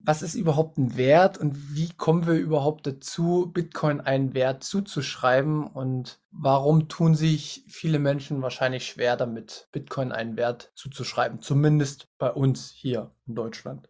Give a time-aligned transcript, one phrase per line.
[0.00, 5.66] was ist überhaupt ein Wert und wie kommen wir überhaupt dazu, Bitcoin einen Wert zuzuschreiben
[5.66, 12.30] und warum tun sich viele Menschen wahrscheinlich schwer damit, Bitcoin einen Wert zuzuschreiben, zumindest bei
[12.30, 13.88] uns hier in Deutschland?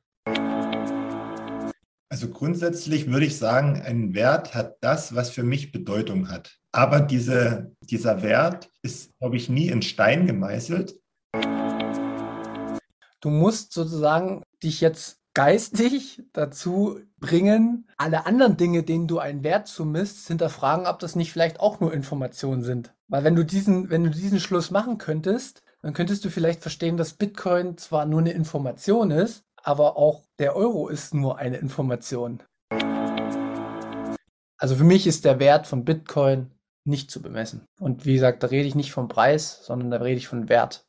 [2.11, 6.59] Also grundsätzlich würde ich sagen, ein Wert hat das, was für mich Bedeutung hat.
[6.73, 10.99] Aber diese, dieser Wert ist, glaube ich, nie in Stein gemeißelt.
[13.21, 19.69] Du musst sozusagen dich jetzt geistig dazu bringen, alle anderen Dinge, denen du einen Wert
[19.69, 22.95] zumisst, hinterfragen, ob das nicht vielleicht auch nur Informationen sind.
[23.09, 26.97] Weil wenn du diesen, wenn du diesen Schluss machen könntest, dann könntest du vielleicht verstehen,
[26.97, 32.43] dass Bitcoin zwar nur eine Information ist, aber auch der Euro ist nur eine Information.
[34.59, 36.51] Also für mich ist der Wert von Bitcoin
[36.85, 37.65] nicht zu bemessen.
[37.79, 40.88] Und wie gesagt, da rede ich nicht vom Preis, sondern da rede ich von Wert.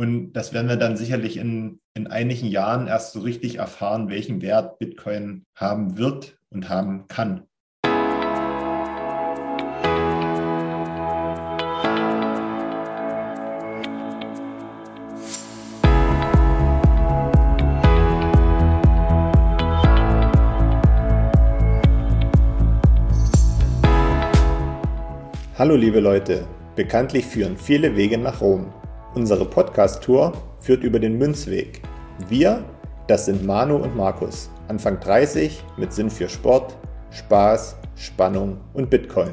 [0.00, 4.40] Und das werden wir dann sicherlich in, in einigen Jahren erst so richtig erfahren, welchen
[4.40, 7.42] Wert Bitcoin haben wird und haben kann.
[25.58, 28.72] Hallo liebe Leute, bekanntlich führen viele Wege nach Rom.
[29.12, 31.82] Unsere Podcast-Tour führt über den Münzweg.
[32.28, 32.64] Wir,
[33.08, 36.76] das sind Manu und Markus, Anfang 30 mit Sinn für Sport,
[37.10, 39.32] Spaß, Spannung und Bitcoin.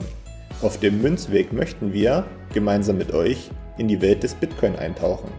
[0.63, 5.29] Auf dem Münzweg möchten wir, gemeinsam mit euch, in die Welt des Bitcoin eintauchen.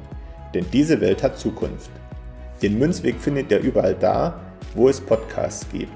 [0.55, 1.91] Denn diese Welt hat Zukunft.
[2.62, 4.39] Den Münzweg findet ihr überall da,
[4.77, 5.91] wo es Podcasts gibt.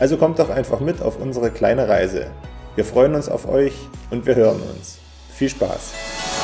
[0.00, 2.32] Also kommt doch einfach mit auf unsere kleine Reise.
[2.74, 3.74] Wir freuen uns auf euch
[4.10, 4.98] und wir hören uns.
[5.32, 6.39] Viel Spaß!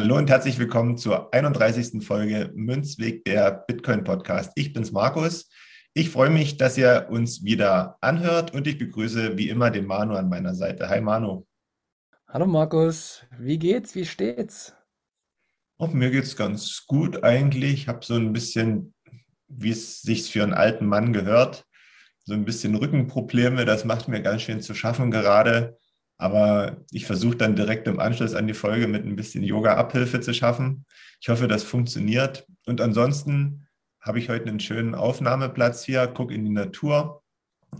[0.00, 2.06] Hallo und herzlich willkommen zur 31.
[2.06, 4.52] Folge Münzweg der Bitcoin Podcast.
[4.54, 5.50] Ich bin's Markus.
[5.92, 10.14] Ich freue mich, dass ihr uns wieder anhört und ich begrüße wie immer den Manu
[10.14, 10.88] an meiner Seite.
[10.88, 11.44] Hi Manu.
[12.28, 13.96] Hallo Markus, wie geht's?
[13.96, 14.72] Wie steht's?
[15.78, 17.72] Auch mir geht's ganz gut eigentlich.
[17.72, 18.94] Ich habe so ein bisschen,
[19.48, 21.66] wie es sich für einen alten Mann gehört,
[22.24, 23.64] so ein bisschen Rückenprobleme.
[23.64, 25.76] Das macht mir ganz schön zu schaffen gerade.
[26.18, 30.34] Aber ich versuche dann direkt im Anschluss an die Folge mit ein bisschen Yoga-Abhilfe zu
[30.34, 30.84] schaffen.
[31.20, 32.46] Ich hoffe, das funktioniert.
[32.66, 33.68] Und ansonsten
[34.00, 37.22] habe ich heute einen schönen Aufnahmeplatz hier, gucke in die Natur.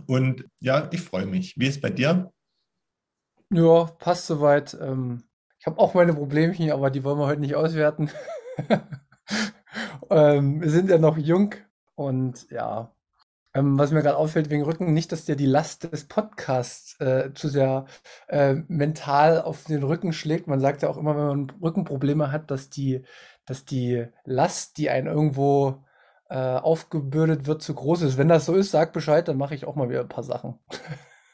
[0.07, 1.55] Und ja, ich freue mich.
[1.57, 2.31] Wie ist es bei dir?
[3.51, 4.77] Ja, passt soweit.
[4.79, 5.23] Ähm,
[5.59, 8.09] ich habe auch meine Problemchen, aber die wollen wir heute nicht auswerten.
[10.09, 11.55] ähm, wir sind ja noch jung
[11.95, 12.93] und ja,
[13.53, 17.33] ähm, was mir gerade auffällt wegen Rücken, nicht, dass dir die Last des Podcasts äh,
[17.33, 17.85] zu sehr
[18.27, 20.47] äh, mental auf den Rücken schlägt.
[20.47, 23.03] Man sagt ja auch immer, wenn man Rückenprobleme hat, dass die,
[23.45, 25.83] dass die Last, die einen irgendwo
[26.29, 28.17] äh, aufgebürdet wird, zu groß ist.
[28.17, 30.59] Wenn das so ist, sag Bescheid, dann mache ich auch mal wieder ein paar Sachen.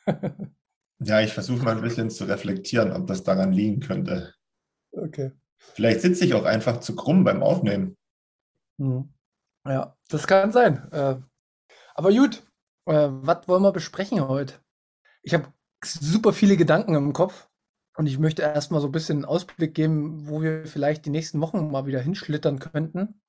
[1.00, 4.34] ja, ich versuche mal ein bisschen zu reflektieren, ob das daran liegen könnte.
[4.94, 5.34] Okay.
[5.58, 7.98] Vielleicht sitze ich auch einfach zu krumm beim Aufnehmen.
[8.78, 9.10] Hm.
[9.68, 10.88] Ja, das kann sein.
[11.96, 12.44] Aber gut,
[12.86, 14.56] äh, was wollen wir besprechen heute?
[15.24, 15.52] Ich habe
[15.84, 17.50] super viele Gedanken im Kopf
[17.96, 21.40] und ich möchte erstmal so ein bisschen einen Ausblick geben, wo wir vielleicht die nächsten
[21.40, 23.22] Wochen mal wieder hinschlittern könnten.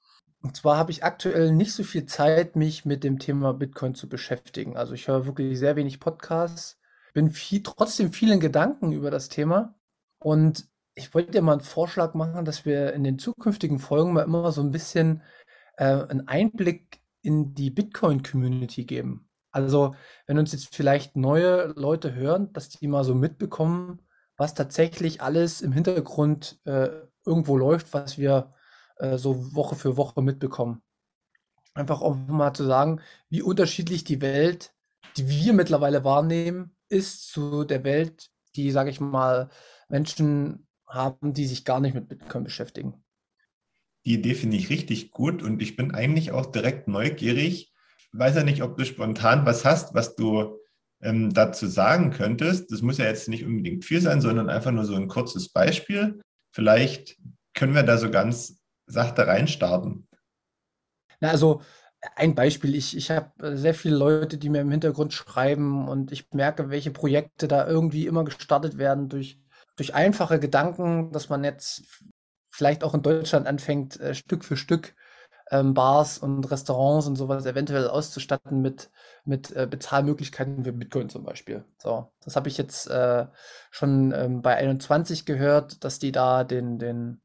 [0.43, 4.09] Und zwar habe ich aktuell nicht so viel Zeit, mich mit dem Thema Bitcoin zu
[4.09, 4.77] beschäftigen.
[4.77, 6.79] Also ich höre wirklich sehr wenig Podcasts,
[7.15, 9.77] bin viel, trotzdem vielen Gedanken über das Thema.
[10.19, 14.25] Und ich wollte dir mal einen Vorschlag machen, dass wir in den zukünftigen Folgen mal
[14.25, 15.23] immer so ein bisschen
[15.77, 19.29] äh, einen Einblick in die Bitcoin-Community geben.
[19.51, 19.95] Also,
[20.27, 24.03] wenn uns jetzt vielleicht neue Leute hören, dass die mal so mitbekommen,
[24.37, 26.91] was tatsächlich alles im Hintergrund äh,
[27.25, 28.55] irgendwo läuft, was wir
[28.99, 30.83] äh, so Woche für Woche mitbekommen.
[31.75, 34.75] Einfach um mal zu sagen, wie unterschiedlich die Welt,
[35.17, 39.49] die wir mittlerweile wahrnehmen, ist zu der Welt, die, sage ich mal,
[39.89, 43.06] Menschen haben, die sich gar nicht mit Bitcoin beschäftigen
[44.07, 47.75] die Idee finde ich richtig gut und ich bin eigentlich auch direkt neugierig.
[47.99, 50.61] Ich weiß ja nicht, ob du spontan was hast, was du
[51.03, 52.71] ähm, dazu sagen könntest.
[52.71, 56.21] Das muss ja jetzt nicht unbedingt viel sein, sondern einfach nur so ein kurzes Beispiel.
[56.55, 57.19] Vielleicht
[57.53, 60.07] können wir da so ganz sachte reinstarten.
[61.19, 61.63] Na, also
[62.15, 62.77] ein Beispiel.
[62.77, 66.71] Ich, ich habe äh, sehr viele Leute, die mir im Hintergrund schreiben und ich merke,
[66.71, 69.41] welche Projekte da irgendwie immer gestartet werden durch,
[69.75, 71.83] durch einfache Gedanken, dass man jetzt
[72.57, 74.95] vielleicht auch in Deutschland anfängt, äh, Stück für Stück
[75.51, 78.91] ähm, Bars und Restaurants und sowas eventuell auszustatten mit,
[79.25, 81.65] mit äh, Bezahlmöglichkeiten für Bitcoin zum Beispiel.
[81.79, 83.27] So, das habe ich jetzt äh,
[83.71, 87.21] schon ähm, bei 21 gehört, dass die da den, den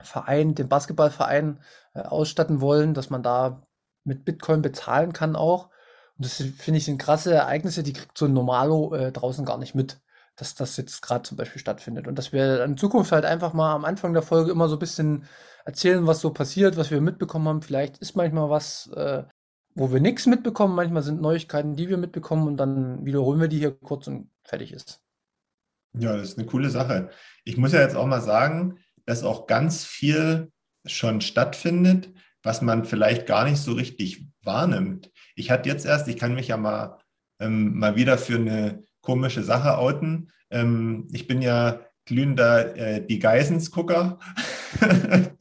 [0.00, 1.60] Verein, den Basketballverein
[1.94, 3.66] äh, ausstatten wollen, dass man da
[4.04, 5.70] mit Bitcoin bezahlen kann auch.
[6.18, 9.58] Und das finde ich sind krasse Ereignisse, die kriegt so ein Normalo äh, draußen gar
[9.58, 10.00] nicht mit
[10.36, 12.08] dass das jetzt gerade zum Beispiel stattfindet.
[12.08, 14.80] Und dass wir in Zukunft halt einfach mal am Anfang der Folge immer so ein
[14.80, 15.24] bisschen
[15.64, 17.62] erzählen, was so passiert, was wir mitbekommen haben.
[17.62, 19.24] Vielleicht ist manchmal was, äh,
[19.74, 23.58] wo wir nichts mitbekommen, manchmal sind Neuigkeiten, die wir mitbekommen und dann wiederholen wir die
[23.58, 25.00] hier kurz und fertig ist.
[25.92, 27.10] Ja, das ist eine coole Sache.
[27.44, 30.52] Ich muss ja jetzt auch mal sagen, dass auch ganz viel
[30.86, 32.12] schon stattfindet,
[32.42, 35.10] was man vielleicht gar nicht so richtig wahrnimmt.
[35.34, 36.98] Ich hatte jetzt erst, ich kann mich ja mal,
[37.38, 40.30] ähm, mal wieder für eine komische Sache outen.
[40.50, 44.18] Ähm, ich bin ja glühender äh, Die Geisens-Gucker.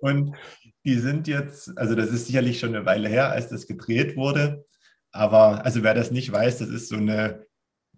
[0.00, 0.34] und
[0.84, 4.64] die sind jetzt, also das ist sicherlich schon eine Weile her, als das gedreht wurde.
[5.12, 7.46] Aber also wer das nicht weiß, das ist so eine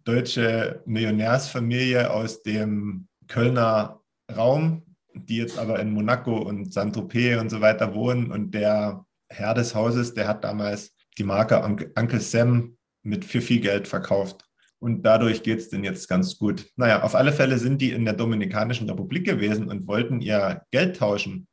[0.05, 4.03] deutsche Millionärsfamilie aus dem Kölner
[4.35, 4.83] Raum,
[5.15, 8.31] die jetzt aber in Monaco und Saint-Tropez und so weiter wohnen.
[8.31, 13.61] Und der Herr des Hauses, der hat damals die Marke Uncle Sam mit für viel
[13.61, 14.45] Geld verkauft.
[14.81, 16.67] Und dadurch geht es denen jetzt ganz gut.
[16.77, 20.97] Naja, auf alle Fälle sind die in der Dominikanischen Republik gewesen und wollten ihr Geld
[20.97, 21.47] tauschen.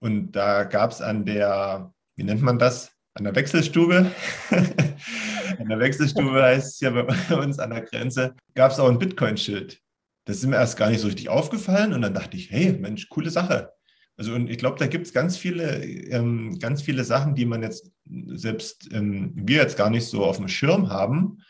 [0.00, 2.92] Und da gab es an der, wie nennt man das?
[3.14, 4.10] An der Wechselstube.
[4.50, 8.98] an der Wechselstube heißt es ja bei uns an der Grenze, gab es auch ein
[8.98, 9.78] Bitcoin-Schild.
[10.24, 11.92] Das ist mir erst gar nicht so richtig aufgefallen.
[11.92, 13.70] Und dann dachte ich, hey, Mensch, coole Sache.
[14.22, 17.60] Also und ich glaube, da gibt es ganz viele, ähm, ganz viele Sachen, die man
[17.60, 21.42] jetzt selbst ähm, wir jetzt gar nicht so auf dem Schirm haben,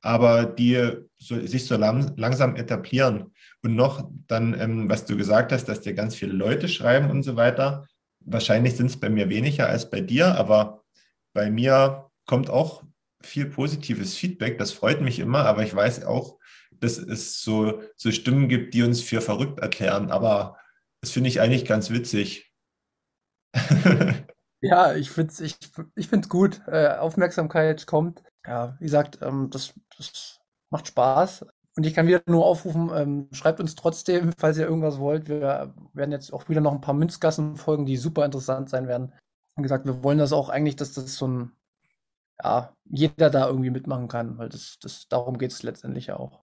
[0.00, 3.32] aber die so, sich so lang, langsam etablieren.
[3.62, 7.22] Und noch dann, ähm, was du gesagt hast, dass dir ganz viele Leute schreiben und
[7.22, 7.86] so weiter.
[8.18, 10.82] Wahrscheinlich sind es bei mir weniger als bei dir, aber
[11.34, 12.82] bei mir kommt auch
[13.22, 14.58] viel positives Feedback.
[14.58, 16.36] Das freut mich immer, aber ich weiß auch,
[16.80, 20.10] dass es so, so Stimmen gibt, die uns für verrückt erklären.
[20.10, 20.56] Aber
[21.08, 22.52] das finde ich eigentlich ganz witzig.
[24.60, 25.56] ja, ich finde es ich,
[25.94, 26.60] ich find's gut.
[26.66, 28.22] Äh, Aufmerksamkeit kommt.
[28.46, 30.38] Ja, wie gesagt, ähm, das, das
[30.68, 31.46] macht Spaß.
[31.76, 35.30] Und ich kann wieder nur aufrufen, ähm, schreibt uns trotzdem, falls ihr irgendwas wollt.
[35.30, 39.14] Wir werden jetzt auch wieder noch ein paar Münzgassen folgen, die super interessant sein werden.
[39.56, 41.52] Wie gesagt, wir wollen das auch eigentlich, dass das so ein,
[42.42, 46.42] ja, jeder da irgendwie mitmachen kann, weil das, das, darum geht es letztendlich ja auch.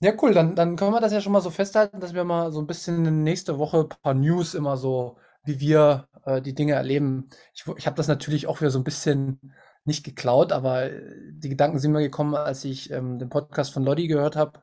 [0.00, 2.52] Ja, cool, dann, dann können wir das ja schon mal so festhalten, dass wir mal
[2.52, 6.74] so ein bisschen nächste Woche ein paar News immer so, wie wir äh, die Dinge
[6.74, 7.30] erleben.
[7.54, 9.54] Ich, ich habe das natürlich auch wieder so ein bisschen
[9.84, 13.84] nicht geklaut, aber äh, die Gedanken sind mir gekommen, als ich ähm, den Podcast von
[13.84, 14.60] Lodi gehört habe,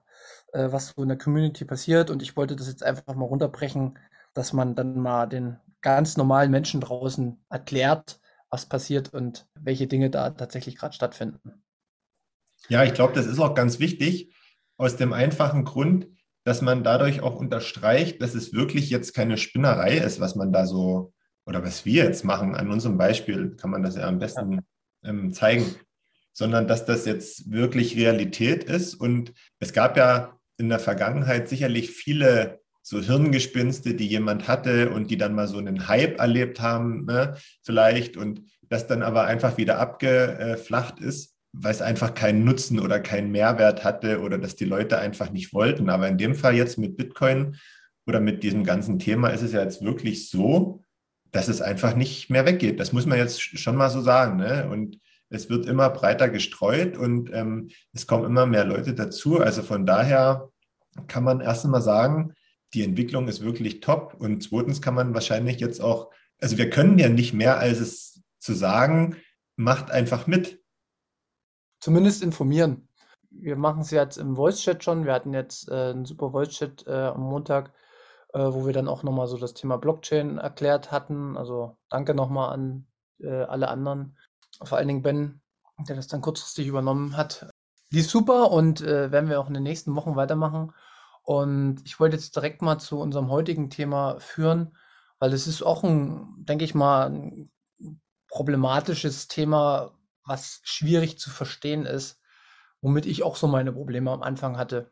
[0.51, 2.11] äh, was so in der Community passiert.
[2.11, 3.97] Und ich wollte das jetzt einfach mal runterbrechen,
[4.35, 8.19] dass man dann mal den ganz normalen Menschen draußen erklärt,
[8.51, 11.63] was passiert und welche Dinge da tatsächlich gerade stattfinden.
[12.69, 14.31] Ja, ich glaube, das ist auch ganz wichtig
[14.83, 16.07] aus dem einfachen Grund,
[16.43, 20.65] dass man dadurch auch unterstreicht, dass es wirklich jetzt keine Spinnerei ist, was man da
[20.65, 21.13] so
[21.45, 22.53] oder was wir jetzt machen.
[22.53, 24.59] An unserem Beispiel kann man das ja am besten
[25.05, 25.73] ähm, zeigen,
[26.33, 28.95] sondern dass das jetzt wirklich Realität ist.
[28.95, 35.09] Und es gab ja in der Vergangenheit sicherlich viele so Hirngespinste, die jemand hatte und
[35.09, 39.55] die dann mal so einen Hype erlebt haben, ne, vielleicht, und das dann aber einfach
[39.55, 44.65] wieder abgeflacht ist weil es einfach keinen Nutzen oder keinen Mehrwert hatte oder dass die
[44.65, 45.89] Leute einfach nicht wollten.
[45.89, 47.57] Aber in dem Fall jetzt mit Bitcoin
[48.07, 50.83] oder mit diesem ganzen Thema ist es ja jetzt wirklich so,
[51.31, 52.79] dass es einfach nicht mehr weggeht.
[52.79, 54.37] Das muss man jetzt schon mal so sagen.
[54.37, 54.67] Ne?
[54.69, 59.39] Und es wird immer breiter gestreut und ähm, es kommen immer mehr Leute dazu.
[59.39, 60.49] Also von daher
[61.07, 62.33] kann man erst einmal sagen,
[62.73, 64.15] die Entwicklung ist wirklich top.
[64.17, 68.23] Und zweitens kann man wahrscheinlich jetzt auch, also wir können ja nicht mehr als es
[68.39, 69.17] zu sagen,
[69.55, 70.62] macht einfach mit
[71.83, 72.87] zumindest informieren.
[73.29, 75.05] Wir machen es jetzt im Voice-Chat schon.
[75.05, 77.73] Wir hatten jetzt äh, einen super Voice-Chat äh, am Montag,
[78.33, 81.35] äh, wo wir dann auch nochmal so das Thema Blockchain erklärt hatten.
[81.35, 82.87] Also danke nochmal an
[83.19, 84.17] äh, alle anderen.
[84.63, 85.41] Vor allen Dingen Ben,
[85.89, 87.49] der das dann kurzfristig übernommen hat.
[87.91, 90.71] Die ist super und äh, werden wir auch in den nächsten Wochen weitermachen.
[91.23, 94.77] Und ich wollte jetzt direkt mal zu unserem heutigen Thema führen,
[95.19, 97.51] weil es ist auch ein, denke ich mal, ein
[98.29, 99.91] problematisches Thema,
[100.25, 102.19] was schwierig zu verstehen ist,
[102.81, 104.91] womit ich auch so meine Probleme am Anfang hatte.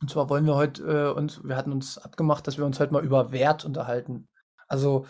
[0.00, 2.92] Und zwar wollen wir heute äh, uns, wir hatten uns abgemacht, dass wir uns heute
[2.92, 4.28] mal über Wert unterhalten.
[4.68, 5.06] Also,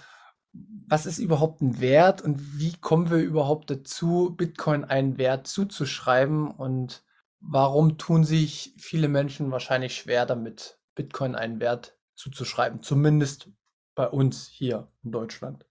[0.86, 6.50] was ist überhaupt ein Wert und wie kommen wir überhaupt dazu, Bitcoin einen Wert zuzuschreiben
[6.50, 7.04] und
[7.40, 13.50] warum tun sich viele Menschen wahrscheinlich schwer damit, Bitcoin einen Wert zuzuschreiben, zumindest
[13.94, 15.66] bei uns hier in Deutschland.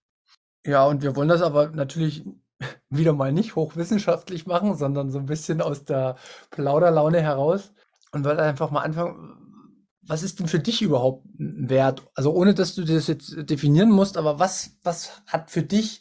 [0.64, 2.24] Ja, und wir wollen das aber natürlich
[2.90, 6.16] wieder mal nicht hochwissenschaftlich machen, sondern so ein bisschen aus der
[6.50, 7.72] Plauderlaune heraus
[8.12, 9.48] und wollen einfach mal anfangen,
[10.02, 12.06] was ist denn für dich überhaupt ein Wert?
[12.14, 16.00] Also ohne, dass du das jetzt definieren musst, aber was, was hat für dich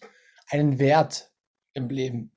[0.49, 1.31] einen Wert
[1.73, 2.31] im Leben?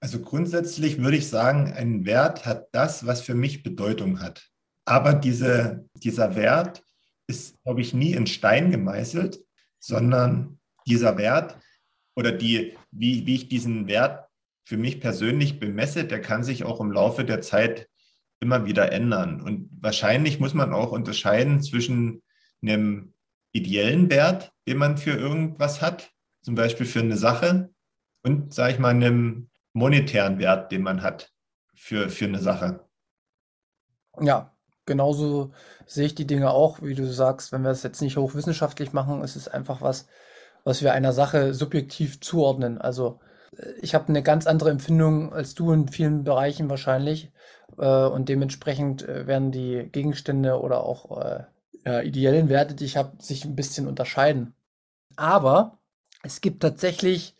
[0.00, 4.50] Also grundsätzlich würde ich sagen, ein Wert hat das, was für mich Bedeutung hat.
[4.84, 6.84] Aber diese, dieser Wert
[7.28, 9.38] ist, glaube ich, nie in Stein gemeißelt,
[9.78, 11.56] sondern dieser Wert
[12.14, 14.28] oder die, wie, wie ich diesen Wert
[14.64, 17.88] für mich persönlich bemesse, der kann sich auch im Laufe der Zeit
[18.40, 19.40] immer wieder ändern.
[19.40, 22.22] Und wahrscheinlich muss man auch unterscheiden zwischen
[22.60, 23.14] einem
[23.52, 26.10] ideellen Wert, den man für irgendwas hat,
[26.42, 27.70] zum Beispiel für eine Sache,
[28.24, 31.32] und, sage ich mal, einem monetären Wert, den man hat
[31.74, 32.86] für, für eine Sache.
[34.20, 34.54] Ja,
[34.86, 35.52] genauso
[35.86, 39.22] sehe ich die Dinge auch, wie du sagst, wenn wir es jetzt nicht hochwissenschaftlich machen,
[39.22, 40.06] ist es einfach was,
[40.64, 42.78] was wir einer Sache subjektiv zuordnen.
[42.80, 43.20] Also
[43.56, 47.32] äh, ich habe eine ganz andere Empfindung als du in vielen Bereichen wahrscheinlich.
[47.78, 51.44] Äh, und dementsprechend äh, werden die Gegenstände oder auch äh,
[51.84, 54.54] ja, ideellen Werte, die ich habe, sich ein bisschen unterscheiden.
[55.16, 55.78] Aber
[56.22, 57.36] es gibt tatsächlich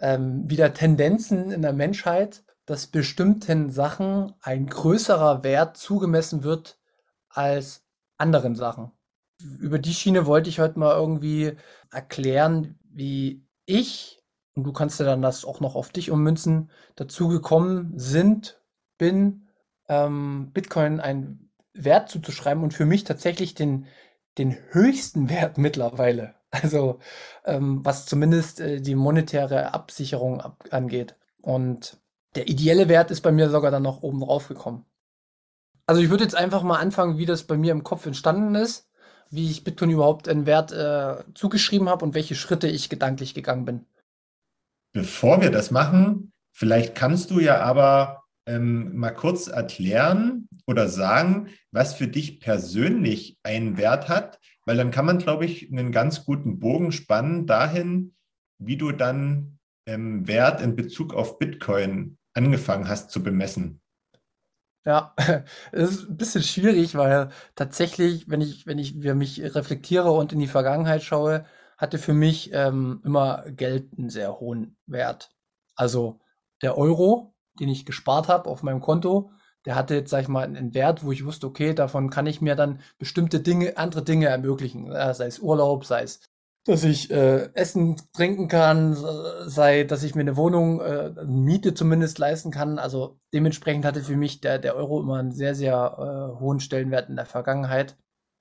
[0.00, 6.78] ähm, wieder Tendenzen in der Menschheit, dass bestimmten Sachen ein größerer Wert zugemessen wird
[7.30, 7.84] als
[8.18, 8.92] anderen Sachen
[9.42, 11.56] über die Schiene wollte ich heute mal irgendwie
[11.90, 14.22] erklären, wie ich,
[14.54, 18.60] und du kannst ja dann das auch noch auf dich ummünzen, dazu gekommen sind,
[18.98, 19.48] bin,
[19.88, 23.86] ähm, Bitcoin einen Wert zuzuschreiben und für mich tatsächlich den,
[24.36, 26.34] den höchsten Wert mittlerweile.
[26.50, 26.98] Also
[27.44, 31.14] ähm, was zumindest äh, die monetäre Absicherung ab angeht.
[31.42, 31.98] Und
[32.36, 34.86] der ideelle Wert ist bei mir sogar dann noch oben drauf gekommen.
[35.84, 38.87] Also ich würde jetzt einfach mal anfangen, wie das bei mir im Kopf entstanden ist
[39.30, 43.64] wie ich Bitcoin überhaupt einen Wert äh, zugeschrieben habe und welche Schritte ich gedanklich gegangen
[43.64, 43.86] bin.
[44.92, 51.48] Bevor wir das machen, vielleicht kannst du ja aber ähm, mal kurz erklären oder sagen,
[51.70, 56.24] was für dich persönlich einen Wert hat, weil dann kann man, glaube ich, einen ganz
[56.24, 58.14] guten Bogen spannen dahin,
[58.58, 63.80] wie du dann ähm, Wert in Bezug auf Bitcoin angefangen hast zu bemessen.
[64.86, 65.14] Ja,
[65.72, 70.38] es ist ein bisschen schwierig, weil tatsächlich, wenn ich wenn ich mich reflektiere und in
[70.38, 71.44] die Vergangenheit schaue,
[71.76, 75.30] hatte für mich, ähm, immer Geld einen sehr hohen Wert.
[75.76, 76.20] Also,
[76.62, 79.30] der Euro, den ich gespart habe auf meinem Konto,
[79.64, 82.40] der hatte jetzt, sage ich mal, einen Wert, wo ich wusste, okay, davon kann ich
[82.40, 86.20] mir dann bestimmte Dinge andere Dinge ermöglichen, sei es Urlaub, sei es
[86.68, 88.96] dass ich äh, essen, trinken kann,
[89.46, 92.78] sei, dass ich mir eine Wohnung, äh, Miete zumindest leisten kann.
[92.78, 97.08] Also dementsprechend hatte für mich der, der Euro immer einen sehr, sehr äh, hohen Stellenwert
[97.08, 97.96] in der Vergangenheit.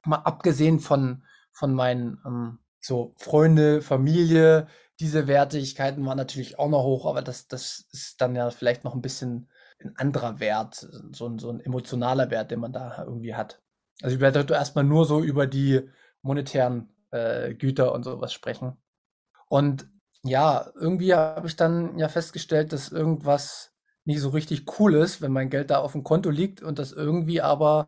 [0.05, 4.67] Mal abgesehen von, von meinen ähm, so Freunde, Familie,
[4.99, 8.95] diese Wertigkeiten waren natürlich auch noch hoch, aber das, das ist dann ja vielleicht noch
[8.95, 13.35] ein bisschen ein anderer Wert, so ein, so ein emotionaler Wert, den man da irgendwie
[13.35, 13.61] hat.
[14.01, 15.87] Also ich werde erstmal nur so über die
[16.21, 18.77] monetären äh, Güter und sowas sprechen.
[19.49, 19.89] Und
[20.23, 23.73] ja, irgendwie habe ich dann ja festgestellt, dass irgendwas
[24.05, 26.91] nicht so richtig cool ist, wenn mein Geld da auf dem Konto liegt und das
[26.91, 27.87] irgendwie aber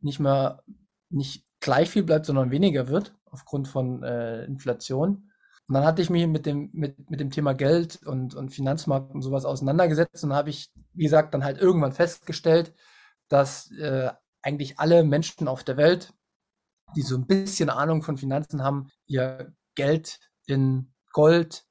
[0.00, 0.62] nicht mehr
[1.10, 5.30] nicht gleich viel bleibt, sondern weniger wird aufgrund von äh, Inflation.
[5.66, 9.14] Und dann hatte ich mich mit dem, mit, mit dem Thema Geld und, und Finanzmarkt
[9.14, 12.74] und sowas auseinandergesetzt und habe ich, wie gesagt, dann halt irgendwann festgestellt,
[13.28, 14.10] dass äh,
[14.42, 16.12] eigentlich alle Menschen auf der Welt
[16.96, 21.66] die so ein bisschen Ahnung von Finanzen haben, ihr Geld in Gold,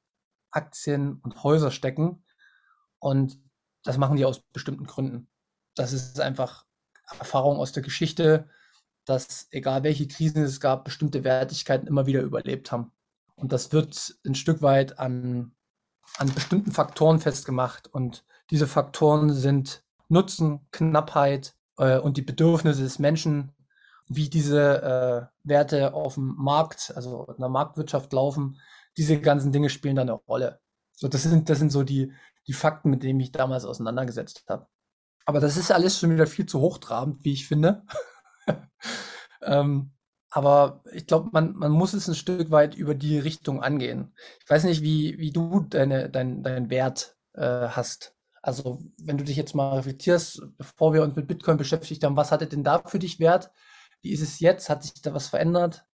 [0.50, 2.24] Aktien und Häuser stecken.
[2.98, 3.38] Und
[3.82, 5.28] das machen die aus bestimmten Gründen.
[5.74, 6.64] Das ist einfach
[7.18, 8.48] Erfahrung aus der Geschichte,
[9.04, 12.92] dass egal welche Krisen es gab, bestimmte Wertigkeiten immer wieder überlebt haben.
[13.36, 15.54] Und das wird ein Stück weit an,
[16.16, 17.88] an bestimmten Faktoren festgemacht.
[17.88, 23.52] Und diese Faktoren sind Nutzen, Knappheit äh, und die Bedürfnisse des Menschen
[24.06, 28.60] wie diese äh, Werte auf dem Markt, also in der Marktwirtschaft laufen,
[28.96, 30.60] diese ganzen Dinge spielen da eine Rolle.
[30.92, 32.12] So, das sind, das sind so die,
[32.46, 34.66] die Fakten, mit denen ich damals auseinandergesetzt habe.
[35.24, 37.84] Aber das ist alles schon wieder viel zu hochtrabend, wie ich finde.
[39.42, 39.92] ähm,
[40.30, 44.14] aber ich glaube, man, man muss es ein Stück weit über die Richtung angehen.
[44.42, 48.14] Ich weiß nicht, wie, wie du deine, dein, deinen Wert äh, hast.
[48.42, 52.30] Also, wenn du dich jetzt mal reflektierst, bevor wir uns mit Bitcoin beschäftigt haben, was
[52.30, 53.50] hatte denn da für dich Wert?
[54.04, 54.68] Wie ist es jetzt?
[54.68, 55.86] Hat sich da was verändert?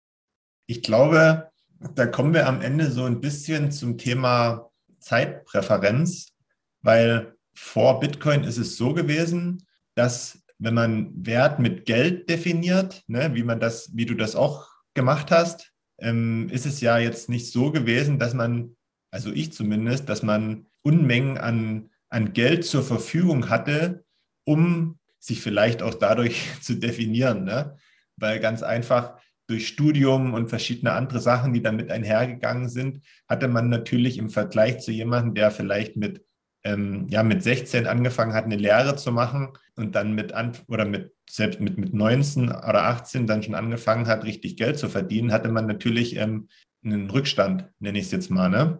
[0.65, 1.51] Ich glaube,
[1.93, 6.33] da kommen wir am Ende so ein bisschen zum Thema Zeitpräferenz,
[6.81, 13.35] weil vor Bitcoin ist es so gewesen, dass wenn man Wert mit Geld definiert, ne,
[13.35, 17.51] wie man das, wie du das auch gemacht hast, ähm, ist es ja jetzt nicht
[17.51, 18.75] so gewesen, dass man,
[19.11, 24.03] also ich zumindest, dass man Unmengen an, an Geld zur Verfügung hatte,
[24.45, 27.43] um sich vielleicht auch dadurch zu definieren.
[27.43, 27.77] Ne?
[28.19, 33.69] Weil ganz einfach durch Studium und verschiedene andere Sachen, die damit einhergegangen sind, hatte man
[33.69, 36.23] natürlich im Vergleich zu jemandem, der vielleicht mit,
[36.63, 40.33] ähm, ja, mit 16 angefangen hat, eine Lehre zu machen und dann mit,
[40.67, 44.87] oder mit, selbst mit, mit 19 oder 18 dann schon angefangen hat, richtig Geld zu
[44.87, 46.47] verdienen, hatte man natürlich ähm,
[46.83, 48.49] einen Rückstand, nenne ich es jetzt mal.
[48.49, 48.79] Ne?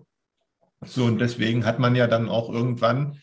[0.85, 3.19] So, und deswegen hat man ja dann auch irgendwann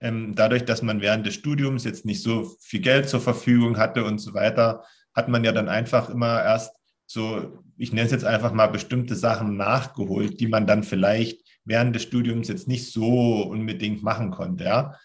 [0.00, 4.04] ähm, dadurch, dass man während des Studiums jetzt nicht so viel Geld zur Verfügung hatte
[4.04, 6.74] und so weiter, hat man ja dann einfach immer erst
[7.06, 11.94] so, ich nenne es jetzt einfach mal bestimmte Sachen nachgeholt, die man dann vielleicht während
[11.94, 14.64] des Studiums jetzt nicht so unbedingt machen konnte.
[14.64, 14.96] Ja?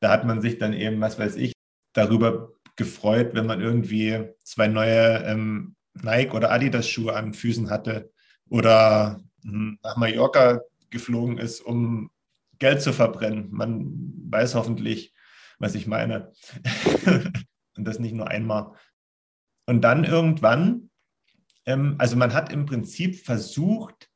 [0.00, 1.52] Da hat man sich dann eben, was weiß ich,
[1.92, 8.10] darüber gefreut, wenn man irgendwie zwei neue ähm, Nike oder Adidas Schuhe an Füßen hatte
[8.48, 12.10] oder hm, nach Mallorca geflogen ist, um
[12.58, 13.48] Geld zu verbrennen.
[13.50, 15.14] Man weiß hoffentlich,
[15.58, 16.32] was ich meine.
[17.76, 18.72] und das nicht nur einmal.
[19.66, 20.90] Und dann irgendwann,
[21.66, 24.08] ähm, also man hat im Prinzip versucht,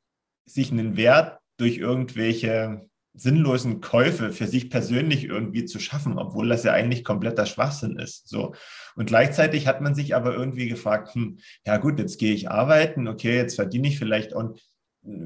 [0.44, 6.64] sich einen Wert durch irgendwelche sinnlosen Käufe für sich persönlich irgendwie zu schaffen, obwohl das
[6.64, 8.28] ja eigentlich kompletter Schwachsinn ist.
[8.28, 8.54] So.
[8.94, 13.08] Und gleichzeitig hat man sich aber irgendwie gefragt, hm, ja gut, jetzt gehe ich arbeiten,
[13.08, 14.54] okay, jetzt verdiene ich vielleicht auch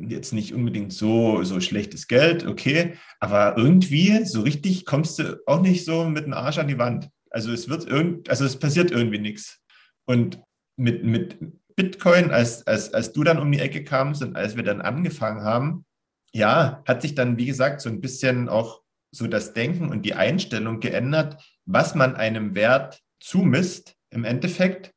[0.08, 5.62] jetzt nicht unbedingt so, so schlechtes Geld, okay, aber irgendwie so richtig kommst du auch
[5.62, 7.08] nicht so mit dem Arsch an die Wand.
[7.30, 9.59] Also es wird irgend, also es passiert irgendwie nichts.
[10.10, 10.42] Und
[10.76, 11.38] mit, mit
[11.76, 15.44] Bitcoin, als, als, als du dann um die Ecke kamst und als wir dann angefangen
[15.44, 15.84] haben,
[16.32, 20.14] ja, hat sich dann, wie gesagt, so ein bisschen auch so das Denken und die
[20.14, 24.92] Einstellung geändert, was man einem Wert zumisst im Endeffekt.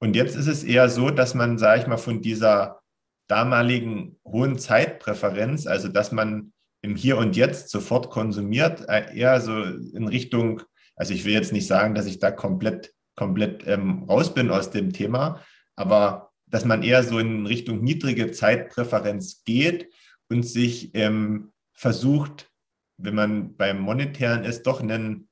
[0.00, 2.80] Und jetzt ist es eher so, dass man, sage ich mal, von dieser
[3.28, 6.52] damaligen hohen Zeitpräferenz, also dass man
[6.82, 10.62] im Hier und Jetzt sofort konsumiert, eher so in Richtung,
[10.96, 14.70] also ich will jetzt nicht sagen, dass ich da komplett, komplett ähm, raus bin aus
[14.70, 15.42] dem Thema,
[15.76, 19.90] aber dass man eher so in Richtung niedrige Zeitpräferenz geht
[20.30, 22.50] und sich ähm, versucht,
[22.96, 25.28] wenn man beim Monetären ist, doch einen,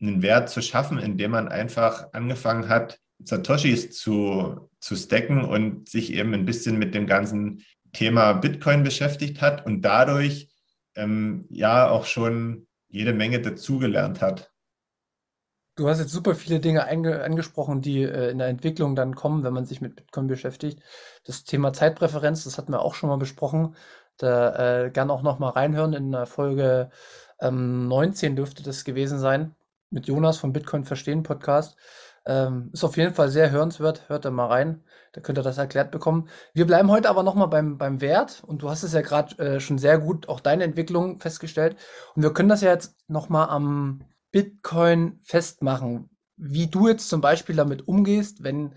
[0.00, 6.12] einen Wert zu schaffen, indem man einfach angefangen hat, Satoshis zu, zu stacken und sich
[6.12, 10.48] eben ein bisschen mit dem ganzen Thema Bitcoin beschäftigt hat und dadurch
[10.96, 14.50] ähm, ja auch schon jede Menge dazugelernt hat.
[15.78, 19.52] Du hast jetzt super viele Dinge angesprochen, die äh, in der Entwicklung dann kommen, wenn
[19.52, 20.82] man sich mit Bitcoin beschäftigt.
[21.24, 23.76] Das Thema Zeitpräferenz, das hatten wir auch schon mal besprochen.
[24.16, 25.92] Da äh, gern auch noch mal reinhören.
[25.92, 26.90] In der Folge
[27.40, 29.54] ähm, 19 dürfte das gewesen sein
[29.90, 31.76] mit Jonas vom Bitcoin Verstehen Podcast.
[32.26, 34.08] Ähm, ist auf jeden Fall sehr hörenswert.
[34.08, 34.82] Hört da mal rein.
[35.12, 36.28] Da könnt ihr das erklärt bekommen.
[36.54, 38.42] Wir bleiben heute aber nochmal beim, beim Wert.
[38.44, 41.76] Und du hast es ja gerade äh, schon sehr gut, auch deine Entwicklung festgestellt.
[42.16, 46.10] Und wir können das ja jetzt nochmal am Bitcoin festmachen.
[46.36, 48.74] Wie du jetzt zum Beispiel damit umgehst, wenn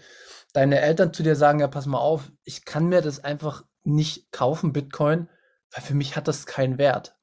[0.53, 4.31] deine Eltern zu dir sagen, ja, pass mal auf, ich kann mir das einfach nicht
[4.31, 5.29] kaufen, Bitcoin,
[5.71, 7.17] weil für mich hat das keinen Wert.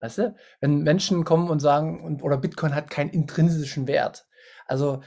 [0.00, 0.34] Weißt du?
[0.60, 4.26] Wenn Menschen kommen und sagen, und, oder Bitcoin hat keinen intrinsischen Wert.
[4.66, 5.02] Also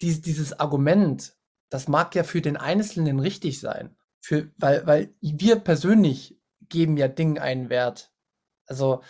[0.00, 1.36] dies, dieses Argument,
[1.70, 3.96] das mag ja für den Einzelnen richtig sein.
[4.20, 8.12] Für, weil, weil wir persönlich geben ja Dingen einen Wert.
[8.66, 9.02] Also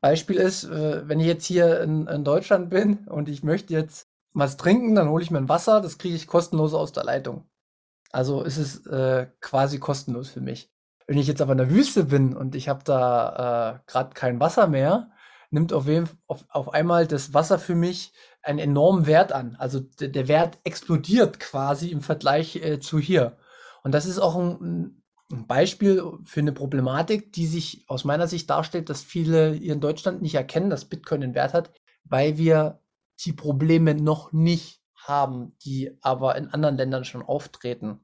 [0.00, 4.08] Beispiel ist, äh, wenn ich jetzt hier in, in, Deutschland bin und ich möchte jetzt
[4.32, 7.44] was trinken, dann hole ich mir ein Wasser, das kriege ich kostenlos aus der Leitung.
[8.12, 10.70] Also ist es äh, quasi kostenlos für mich.
[11.06, 14.38] Wenn ich jetzt aber in der Wüste bin und ich habe da äh, gerade kein
[14.38, 15.10] Wasser mehr,
[15.50, 19.56] nimmt auf, jeden, auf, auf einmal das Wasser für mich einen enormen Wert an.
[19.58, 23.36] Also der, der Wert explodiert quasi im Vergleich äh, zu hier.
[23.82, 28.50] Und das ist auch ein, ein, Beispiel für eine Problematik, die sich aus meiner Sicht
[28.50, 31.72] darstellt, dass viele hier in Deutschland nicht erkennen, dass Bitcoin einen Wert hat,
[32.04, 32.80] weil wir
[33.20, 38.00] die Probleme noch nicht haben, die aber in anderen Ländern schon auftreten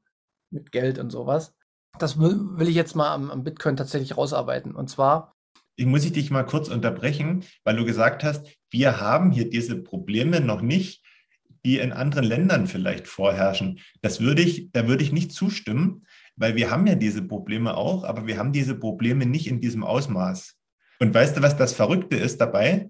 [0.50, 1.54] mit Geld und sowas.
[1.98, 4.74] Das will, ich jetzt mal am, am Bitcoin tatsächlich rausarbeiten.
[4.74, 5.34] Und zwar
[5.80, 9.76] ich muss ich dich mal kurz unterbrechen, weil du gesagt hast, wir haben hier diese
[9.76, 11.02] Probleme noch nicht,
[11.64, 13.80] die in anderen Ländern vielleicht vorherrschen.
[14.02, 16.06] Das würde ich, da würde ich nicht zustimmen,
[16.40, 19.84] weil wir haben ja diese Probleme auch, aber wir haben diese Probleme nicht in diesem
[19.84, 20.56] Ausmaß.
[20.98, 22.88] Und weißt du, was das Verrückte ist dabei?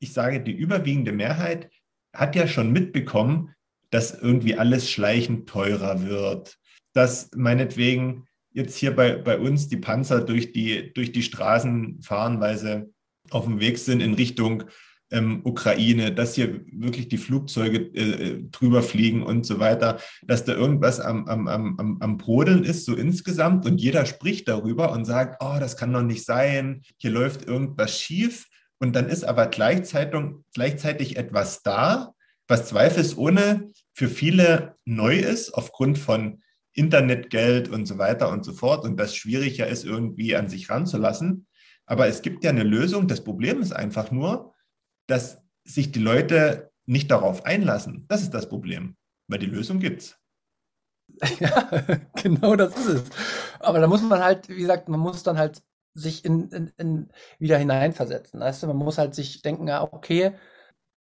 [0.00, 1.70] Ich sage, die überwiegende Mehrheit
[2.12, 3.54] hat ja schon mitbekommen,
[3.90, 6.58] dass irgendwie alles schleichend teurer wird,
[6.92, 12.40] dass meinetwegen jetzt hier bei, bei uns die Panzer durch die, durch die Straßen fahren,
[12.40, 12.92] weil sie
[13.30, 14.64] auf dem Weg sind in Richtung
[15.10, 20.54] ähm, Ukraine, dass hier wirklich die Flugzeuge äh, drüber fliegen und so weiter, dass da
[20.54, 23.66] irgendwas am, am, am, am Brodeln ist, so insgesamt.
[23.66, 27.98] Und jeder spricht darüber und sagt, oh, das kann doch nicht sein, hier läuft irgendwas
[27.98, 28.46] schief.
[28.78, 30.20] Und dann ist aber gleichzeitig,
[30.54, 32.14] gleichzeitig etwas da,
[32.48, 36.42] was zweifelsohne für viele neu ist, aufgrund von
[36.72, 41.46] Internetgeld und so weiter und so fort und das schwieriger ist, irgendwie an sich ranzulassen.
[41.86, 43.08] Aber es gibt ja eine Lösung.
[43.08, 44.49] Das Problem ist einfach nur,
[45.10, 48.06] dass sich die Leute nicht darauf einlassen.
[48.08, 48.96] Das ist das Problem,
[49.28, 50.16] weil die Lösung gibt es.
[51.40, 51.80] Ja,
[52.14, 53.02] genau das ist es.
[53.58, 57.08] Aber da muss man halt, wie gesagt, man muss dann halt sich in, in, in
[57.38, 58.40] wieder hineinversetzen.
[58.40, 58.68] Weißt du?
[58.68, 60.32] Man muss halt sich denken, ja, okay,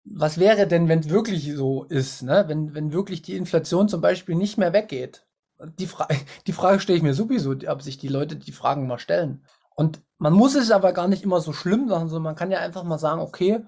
[0.04, 2.46] was wäre denn, wenn es wirklich so ist, ne?
[2.48, 5.26] wenn, wenn wirklich die Inflation zum Beispiel nicht mehr weggeht?
[5.80, 6.08] Die, Fra
[6.48, 9.44] die Frage stelle ich mir sowieso, ob sich die Leute die Fragen mal stellen.
[9.76, 12.60] Und man muss es aber gar nicht immer so schlimm machen, sondern man kann ja
[12.60, 13.66] einfach mal sagen, okay,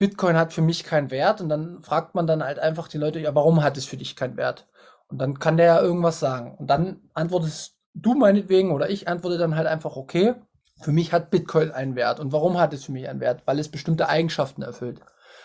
[0.00, 3.20] Bitcoin hat für mich keinen Wert und dann fragt man dann halt einfach die Leute,
[3.20, 4.66] ja, warum hat es für dich keinen Wert?
[5.08, 6.56] Und dann kann der ja irgendwas sagen.
[6.56, 10.36] Und dann antwortest du meinetwegen oder ich antworte dann halt einfach, okay,
[10.80, 12.18] für mich hat Bitcoin einen Wert.
[12.18, 13.42] Und warum hat es für mich einen Wert?
[13.44, 15.00] Weil es bestimmte Eigenschaften erfüllt.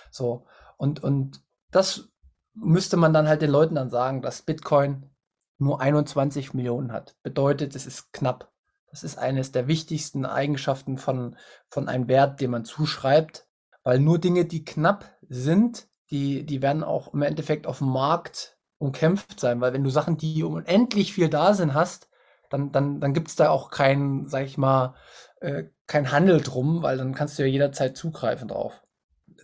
[0.10, 0.46] So.
[0.78, 1.42] Und, und
[1.72, 2.08] das
[2.54, 5.10] müsste man dann halt den Leuten dann sagen, dass Bitcoin
[5.58, 7.18] nur 21 Millionen hat.
[7.24, 8.54] Bedeutet, es ist knapp.
[8.90, 11.36] Das ist eines der wichtigsten Eigenschaften von,
[11.68, 13.46] von einem Wert, den man zuschreibt,
[13.86, 18.58] weil nur Dinge, die knapp sind, die, die werden auch im Endeffekt auf dem Markt
[18.78, 22.10] umkämpft sein, weil wenn du Sachen, die unendlich viel da sind, hast,
[22.50, 24.96] dann, dann, dann gibt es da auch kein, sag ich mal,
[25.40, 28.74] äh, kein Handel drum, weil dann kannst du ja jederzeit zugreifen drauf.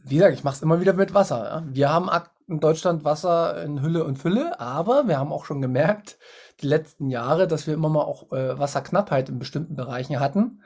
[0.04, 1.44] Wie gesagt, ich mache es immer wieder mit Wasser.
[1.44, 1.64] Ja?
[1.68, 2.10] Wir haben
[2.48, 6.18] in Deutschland Wasser in Hülle und Fülle, aber wir haben auch schon gemerkt,
[6.62, 10.62] die letzten Jahre, dass wir immer mal auch äh, Wasserknappheit in bestimmten Bereichen hatten.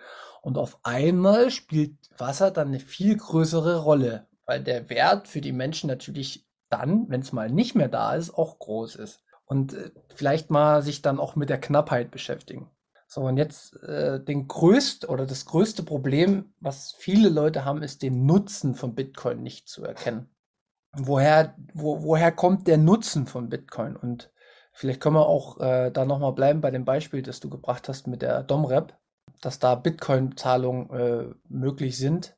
[0.46, 5.52] Und auf einmal spielt Wasser dann eine viel größere Rolle, weil der Wert für die
[5.52, 9.24] Menschen natürlich dann, wenn es mal nicht mehr da ist, auch groß ist.
[9.46, 12.70] Und äh, vielleicht mal sich dann auch mit der Knappheit beschäftigen.
[13.08, 18.04] So, und jetzt äh, den größt oder das größte Problem, was viele Leute haben, ist
[18.04, 20.30] den Nutzen von Bitcoin nicht zu erkennen.
[20.92, 23.96] Woher, wo, woher kommt der Nutzen von Bitcoin?
[23.96, 24.32] Und
[24.74, 28.06] vielleicht können wir auch äh, da nochmal bleiben bei dem Beispiel, das du gebracht hast
[28.06, 28.96] mit der DOMREP,
[29.46, 32.36] dass da Bitcoin-Zahlungen äh, möglich sind.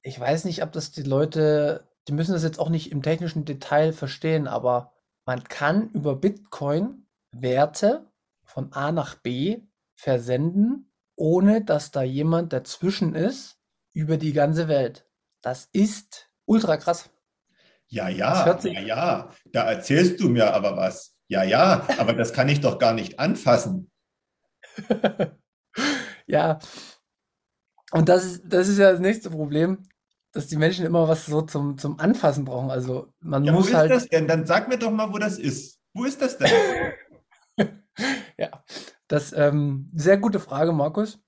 [0.00, 3.44] Ich weiß nicht, ob das die Leute, die müssen das jetzt auch nicht im technischen
[3.44, 4.92] Detail verstehen, aber
[5.26, 8.06] man kann über Bitcoin Werte
[8.44, 9.62] von A nach B
[9.96, 13.58] versenden, ohne dass da jemand dazwischen ist,
[13.92, 15.06] über die ganze Welt.
[15.42, 17.10] Das ist ultra krass.
[17.88, 21.16] Ja, ja, ja, ja, da erzählst du mir aber was.
[21.28, 23.90] Ja, ja, aber das kann ich doch gar nicht anfassen.
[26.26, 26.58] ja,
[27.92, 29.88] und das ist, das ist ja das nächste Problem,
[30.32, 32.70] dass die Menschen immer was so zum, zum Anfassen brauchen.
[32.70, 33.90] Also man ja, muss wo halt.
[33.90, 34.28] Wo ist das denn?
[34.28, 35.78] Dann sag mir doch mal, wo das ist.
[35.94, 36.50] Wo ist das denn?
[38.38, 38.64] ja,
[39.08, 41.18] das ähm, sehr gute Frage, Markus.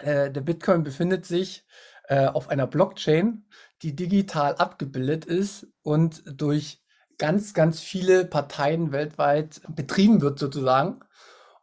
[0.00, 1.66] Äh, der Bitcoin befindet sich
[2.08, 3.46] äh, auf einer Blockchain,
[3.82, 6.82] die digital abgebildet ist und durch
[7.18, 11.00] ganz, ganz viele Parteien weltweit betrieben wird sozusagen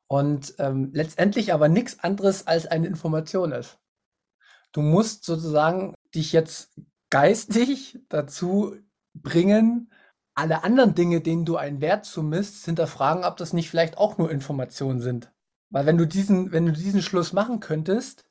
[0.08, 3.80] und ähm, letztendlich aber nichts anderes als eine Information ist.
[4.72, 6.74] Du musst sozusagen dich jetzt
[7.10, 8.76] geistig dazu
[9.13, 9.91] bringen,
[10.36, 14.30] alle anderen Dinge, denen du einen Wert zumisst, hinterfragen, ob das nicht vielleicht auch nur
[14.30, 15.32] Informationen sind.
[15.70, 18.26] Weil wenn du diesen, wenn du diesen Schluss machen könntest,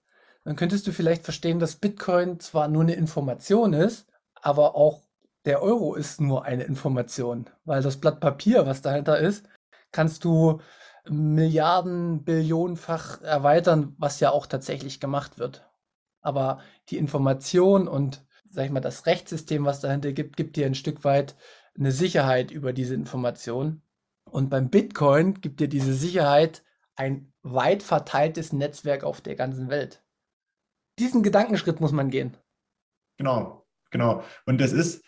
[0.44, 5.02] dann könntest du vielleicht verstehen, dass Bitcoin zwar nur eine Information ist, aber auch
[5.46, 7.48] der Euro ist nur eine Information.
[7.64, 9.48] Weil das Blatt Papier, was dahinter ist,
[9.90, 10.60] kannst du
[11.08, 15.68] Milliarden, Billionenfach erweitern, was ja auch tatsächlich gemacht wird.
[16.20, 20.74] Aber die Information und, sag ich mal, das Rechtssystem, was dahinter gibt, gibt dir ein
[20.74, 21.36] Stück weit
[21.76, 23.82] eine Sicherheit über diese Information.
[24.30, 26.64] Und beim Bitcoin gibt dir diese Sicherheit
[26.96, 30.02] ein weit verteiltes Netzwerk auf der ganzen Welt.
[30.98, 32.36] Diesen Gedankenschritt muss man gehen.
[33.18, 34.22] Genau, genau.
[34.46, 35.04] Und das ist,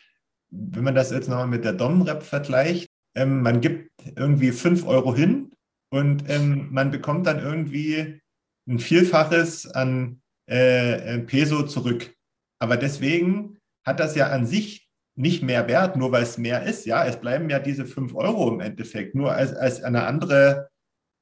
[0.50, 5.14] wenn man das jetzt nochmal mit der Dom-Rap vergleicht, ähm, man gibt irgendwie 5 Euro
[5.14, 5.55] hin
[5.90, 8.20] und ähm, man bekommt dann irgendwie
[8.68, 12.14] ein Vielfaches an äh, äh Peso zurück.
[12.58, 16.84] Aber deswegen hat das ja an sich nicht mehr wert, nur weil es mehr ist.
[16.86, 20.68] Ja, es bleiben ja diese 5 Euro im Endeffekt, nur als, als eine andere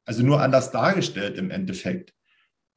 [0.06, 2.14] also nur anders dargestellt im Endeffekt.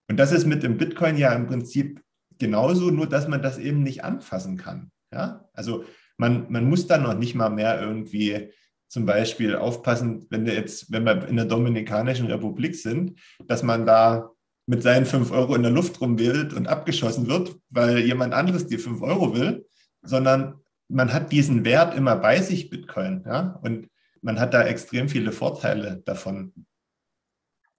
[0.09, 2.01] Und das ist mit dem Bitcoin ja im Prinzip
[2.39, 4.91] genauso, nur dass man das eben nicht anfassen kann.
[5.13, 5.85] Ja, also
[6.17, 8.51] man, man muss dann noch nicht mal mehr irgendwie
[8.87, 13.85] zum Beispiel aufpassen, wenn wir jetzt, wenn wir in der Dominikanischen Republik sind, dass man
[13.85, 14.31] da
[14.65, 18.77] mit seinen fünf Euro in der Luft rumwählt und abgeschossen wird, weil jemand anderes die
[18.77, 19.65] fünf Euro will,
[20.01, 23.89] sondern man hat diesen Wert immer bei sich, Bitcoin, ja, und
[24.21, 26.53] man hat da extrem viele Vorteile davon.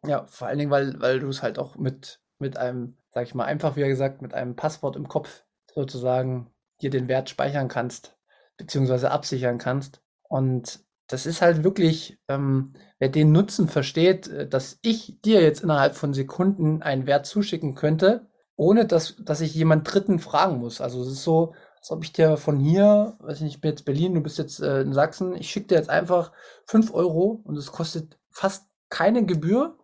[0.06, 3.34] Ja, vor allen Dingen, weil, weil du es halt auch mit, mit einem, sag ich
[3.34, 5.44] mal, einfach wie gesagt, mit einem Passwort im Kopf
[5.74, 8.16] sozusagen dir den Wert speichern kannst,
[8.56, 10.00] beziehungsweise absichern kannst.
[10.22, 15.62] Und das ist halt wirklich, ähm, wer den Nutzen versteht, äh, dass ich dir jetzt
[15.62, 20.80] innerhalb von Sekunden einen Wert zuschicken könnte, ohne dass, dass ich jemand Dritten fragen muss.
[20.80, 23.84] Also es ist so, als ob ich dir von hier, weiß nicht, ich bin jetzt
[23.84, 26.32] Berlin, du bist jetzt äh, in Sachsen, ich schicke dir jetzt einfach
[26.66, 29.78] fünf Euro und es kostet fast keine Gebühr.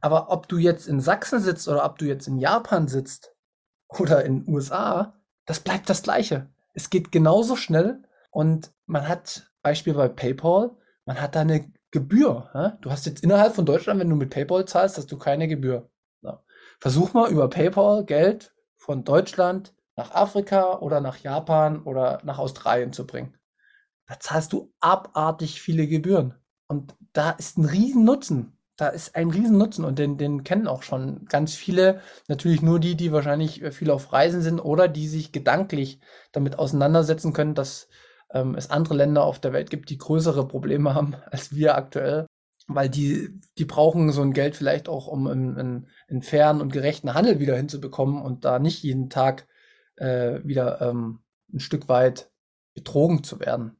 [0.00, 3.32] Aber ob du jetzt in Sachsen sitzt oder ob du jetzt in Japan sitzt
[3.88, 5.14] oder in USA,
[5.46, 6.50] das bleibt das Gleiche.
[6.74, 10.76] Es geht genauso schnell und man hat, Beispiel bei PayPal,
[11.06, 12.48] man hat da eine Gebühr.
[12.54, 12.78] Ja?
[12.82, 15.90] Du hast jetzt innerhalb von Deutschland, wenn du mit PayPal zahlst, hast du keine Gebühr.
[16.22, 16.40] Ja.
[16.78, 22.92] Versuch mal über PayPal Geld von Deutschland nach Afrika oder nach Japan oder nach Australien
[22.92, 23.36] zu bringen.
[24.06, 26.34] Da zahlst du abartig viele Gebühren.
[26.68, 31.24] Und da ist ein Riesennutzen da ist ein Riesennutzen und den, den kennen auch schon
[31.26, 32.00] ganz viele.
[32.28, 35.98] Natürlich nur die, die wahrscheinlich äh, viel auf Reisen sind oder die sich gedanklich
[36.32, 37.88] damit auseinandersetzen können, dass
[38.30, 42.26] ähm, es andere Länder auf der Welt gibt, die größere Probleme haben als wir aktuell.
[42.68, 47.14] Weil die, die brauchen so ein Geld vielleicht auch, um einen, einen fairen und gerechten
[47.14, 49.46] Handel wieder hinzubekommen und da nicht jeden Tag
[49.94, 51.20] äh, wieder ähm,
[51.52, 52.28] ein Stück weit
[52.74, 53.76] betrogen zu werden.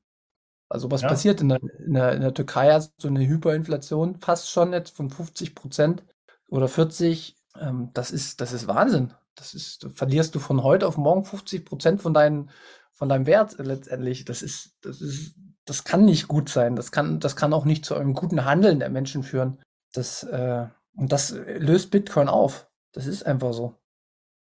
[0.69, 1.09] Also was ja.
[1.09, 2.73] passiert in der, in, der, in der Türkei?
[2.73, 6.05] Hast so eine Hyperinflation fast schon jetzt von 50 Prozent
[6.49, 7.37] oder 40.
[7.61, 9.13] Ähm, das, ist, das ist Wahnsinn.
[9.35, 12.51] Das ist, da verlierst du von heute auf morgen 50 Prozent von, dein,
[12.97, 14.25] von deinem Wert letztendlich.
[14.25, 16.77] Das ist, das ist, das kann nicht gut sein.
[16.77, 19.63] Das kann, das kann auch nicht zu einem guten Handeln der Menschen führen.
[19.93, 22.69] Das, äh, und das löst Bitcoin auf.
[22.93, 23.75] Das ist einfach so.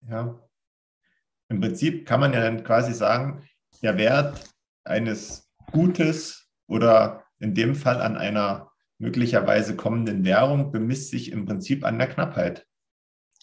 [0.08, 0.38] Ja.
[1.48, 3.46] Im Prinzip kann man ja dann quasi sagen,
[3.82, 4.40] der Wert
[4.84, 11.84] eines Gutes oder in dem Fall an einer möglicherweise kommenden Währung bemisst sich im Prinzip
[11.84, 12.66] an der Knappheit.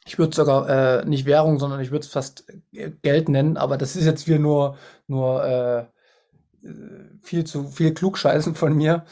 [0.05, 0.69] Ich würde sogar
[1.01, 4.39] äh, nicht Währung, sondern ich würde es fast Geld nennen, aber das ist jetzt wieder
[4.39, 5.85] nur, nur äh,
[7.21, 9.05] viel zu viel Klugscheißen von mir,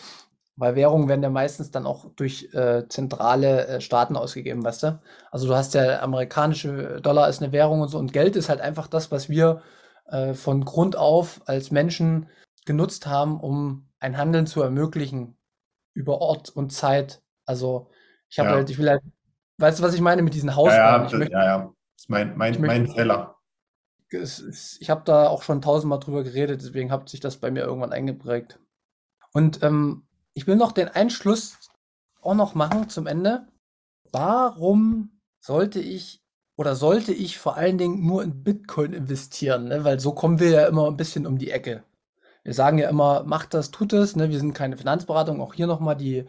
[0.55, 5.01] weil Währungen werden ja meistens dann auch durch äh, zentrale äh, Staaten ausgegeben, weißt du?
[5.31, 8.61] Also du hast ja amerikanische Dollar ist eine Währung und so und Geld ist halt
[8.61, 9.61] einfach das, was wir
[10.07, 12.27] äh, von Grund auf als Menschen
[12.65, 15.37] genutzt haben, um ein Handeln zu ermöglichen
[15.93, 17.21] über Ort und Zeit.
[17.45, 17.89] Also
[18.29, 18.55] ich habe ja.
[18.55, 19.01] halt, ich will halt,
[19.57, 21.07] weißt du, was ich meine mit diesen Hausbahnen?
[21.07, 21.57] Ja, ja, möchte, ja, ja.
[21.57, 23.35] Das ist mein, mein, mein Fehler.
[24.09, 27.93] ich habe da auch schon tausendmal drüber geredet, deswegen hat sich das bei mir irgendwann
[27.93, 28.59] eingeprägt.
[29.33, 31.57] Und ähm, ich will noch den Einschluss
[32.21, 33.47] auch noch machen zum Ende.
[34.11, 36.21] Warum sollte ich
[36.55, 39.65] oder sollte ich vor allen Dingen nur in Bitcoin investieren?
[39.65, 39.83] Ne?
[39.83, 41.83] Weil so kommen wir ja immer ein bisschen um die Ecke
[42.47, 44.15] wir sagen ja immer, macht das, tut es.
[44.15, 44.29] Ne?
[44.29, 45.41] Wir sind keine Finanzberatung.
[45.41, 46.23] Auch hier nochmal die,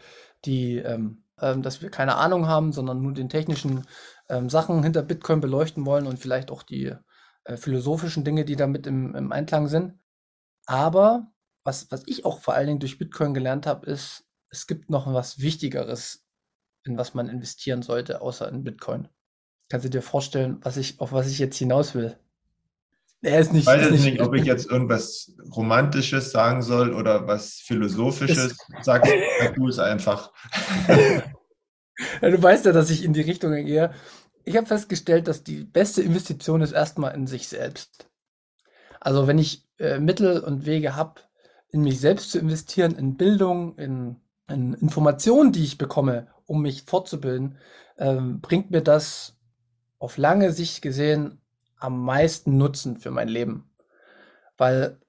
[0.45, 3.87] die ähm, ähm, dass wir keine Ahnung haben, sondern nur den technischen
[4.29, 6.94] ähm, Sachen hinter Bitcoin beleuchten wollen und vielleicht auch die
[7.44, 9.98] äh, philosophischen Dinge, die damit im, im Einklang sind.
[10.66, 11.33] Aber
[11.64, 15.12] was, was ich auch vor allen Dingen durch Bitcoin gelernt habe, ist, es gibt noch
[15.12, 16.27] was Wichtigeres,
[16.85, 19.09] in was man investieren sollte, außer in Bitcoin.
[19.68, 22.18] Kannst du dir vorstellen, was ich, auf was ich jetzt hinaus will?
[23.22, 23.62] Er ist nicht.
[23.62, 28.57] Ich weiß jetzt nicht, ob ich jetzt irgendwas Romantisches sagen soll oder was Philosophisches.
[28.83, 29.09] Sag,
[29.40, 30.33] sag du es einfach.
[32.22, 33.92] Ja, du weißt ja, dass ich in die Richtung gehe.
[34.44, 38.09] Ich habe festgestellt, dass die beste Investition ist erstmal in sich selbst.
[39.00, 41.20] Also wenn ich äh, Mittel und Wege habe,
[41.70, 44.16] in mich selbst zu investieren, in Bildung, in,
[44.48, 47.59] in Informationen, die ich bekomme, um mich fortzubilden,
[47.98, 49.37] ähm, bringt mir das
[49.98, 51.40] auf lange Sicht gesehen
[51.79, 53.71] am meisten Nutzen für mein Leben.
[54.57, 55.01] Weil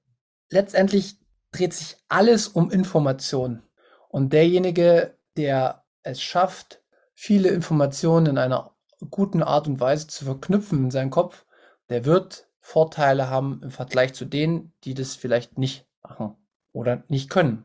[0.49, 1.17] letztendlich
[1.51, 3.63] dreht sich alles um Information.
[4.09, 6.81] Und derjenige, der es schafft,
[7.13, 8.75] viele Informationen in einer
[9.09, 11.45] guten Art und Weise zu verknüpfen in seinem Kopf,
[11.89, 16.35] der wird Vorteile haben im Vergleich zu denen, die das vielleicht nicht machen
[16.71, 17.63] oder nicht können.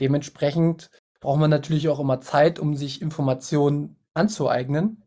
[0.00, 0.90] Dementsprechend
[1.20, 5.01] braucht man natürlich auch immer Zeit, um sich Informationen anzueignen.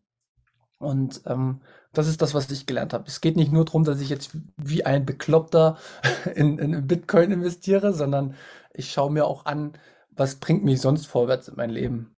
[0.77, 1.61] Und ähm,
[1.93, 3.05] das ist das, was ich gelernt habe.
[3.07, 5.77] Es geht nicht nur darum, dass ich jetzt wie ein Bekloppter
[6.35, 8.35] in, in Bitcoin investiere, sondern
[8.73, 9.73] ich schaue mir auch an,
[10.11, 12.15] was bringt mich sonst vorwärts in mein Leben.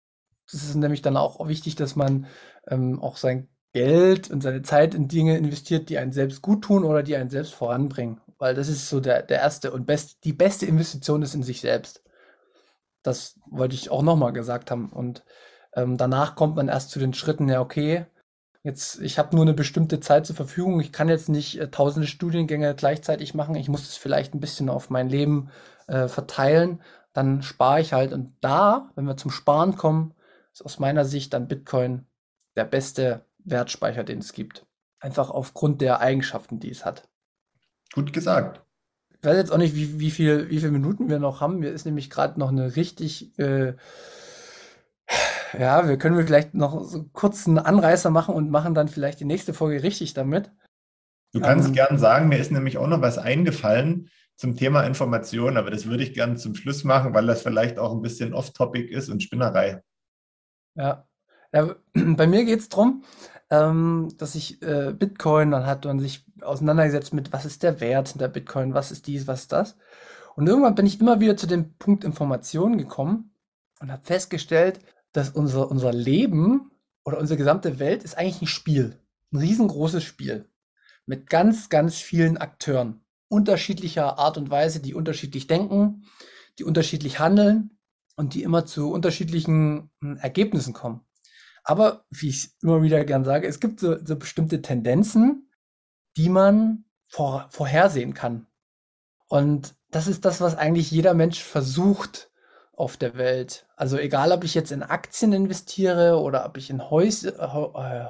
[0.50, 2.26] Das ist nämlich dann auch wichtig, dass man
[2.68, 6.84] ähm, auch sein Geld und seine Zeit in Dinge investiert, die einen selbst gut tun
[6.84, 8.20] oder die einen selbst voranbringen.
[8.38, 11.60] Weil das ist so der, der erste und best, die beste Investition ist in sich
[11.60, 12.02] selbst.
[13.02, 14.90] Das wollte ich auch nochmal gesagt haben.
[14.90, 15.24] Und
[15.74, 18.06] ähm, danach kommt man erst zu den Schritten, ja, okay,
[18.66, 20.80] Jetzt, ich habe nur eine bestimmte Zeit zur Verfügung.
[20.80, 23.54] Ich kann jetzt nicht äh, tausende Studiengänge gleichzeitig machen.
[23.54, 25.50] Ich muss es vielleicht ein bisschen auf mein Leben
[25.86, 26.82] äh, verteilen.
[27.12, 28.12] Dann spare ich halt.
[28.12, 30.14] Und da, wenn wir zum Sparen kommen,
[30.52, 32.06] ist aus meiner Sicht dann Bitcoin
[32.56, 34.66] der beste Wertspeicher, den es gibt.
[34.98, 37.08] Einfach aufgrund der Eigenschaften, die es hat.
[37.94, 38.62] Gut gesagt.
[39.10, 41.60] Ich weiß jetzt auch nicht, wie, wie, viel, wie viele Minuten wir noch haben.
[41.60, 43.74] Mir ist nämlich gerade noch eine richtig äh,
[45.58, 49.24] ja, wir können vielleicht noch so kurz einen Anreißer machen und machen dann vielleicht die
[49.24, 50.50] nächste Folge richtig damit.
[51.32, 55.56] Du kannst ähm, gern sagen, mir ist nämlich auch noch was eingefallen zum Thema Information,
[55.56, 58.88] aber das würde ich gern zum Schluss machen, weil das vielleicht auch ein bisschen off-topic
[58.88, 59.82] ist und Spinnerei.
[60.74, 61.06] Ja,
[61.52, 63.04] ja bei mir geht es darum,
[63.50, 68.20] ähm, dass ich äh, Bitcoin, dann hat man sich auseinandergesetzt mit, was ist der Wert
[68.20, 69.76] der Bitcoin, was ist dies, was ist das.
[70.34, 73.34] Und irgendwann bin ich immer wieder zu dem Punkt Information gekommen
[73.80, 74.80] und habe festgestellt,
[75.16, 76.70] dass unser, unser Leben
[77.04, 79.00] oder unsere gesamte Welt ist eigentlich ein Spiel.
[79.32, 80.50] Ein riesengroßes Spiel.
[81.06, 83.00] Mit ganz, ganz vielen Akteuren.
[83.28, 86.04] Unterschiedlicher Art und Weise, die unterschiedlich denken,
[86.58, 87.78] die unterschiedlich handeln
[88.16, 91.00] und die immer zu unterschiedlichen hm, Ergebnissen kommen.
[91.64, 95.50] Aber, wie ich immer wieder gern sage, es gibt so, so bestimmte Tendenzen,
[96.16, 98.46] die man vor, vorhersehen kann.
[99.28, 102.30] Und das ist das, was eigentlich jeder Mensch versucht
[102.76, 103.66] auf der Welt.
[103.74, 107.32] Also egal, ob ich jetzt in Aktien investiere oder ob ich in Häus äh,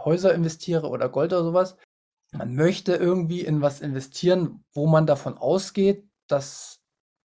[0.05, 1.77] Häuser investiere oder Gold oder sowas.
[2.33, 6.81] Man möchte irgendwie in was investieren, wo man davon ausgeht, dass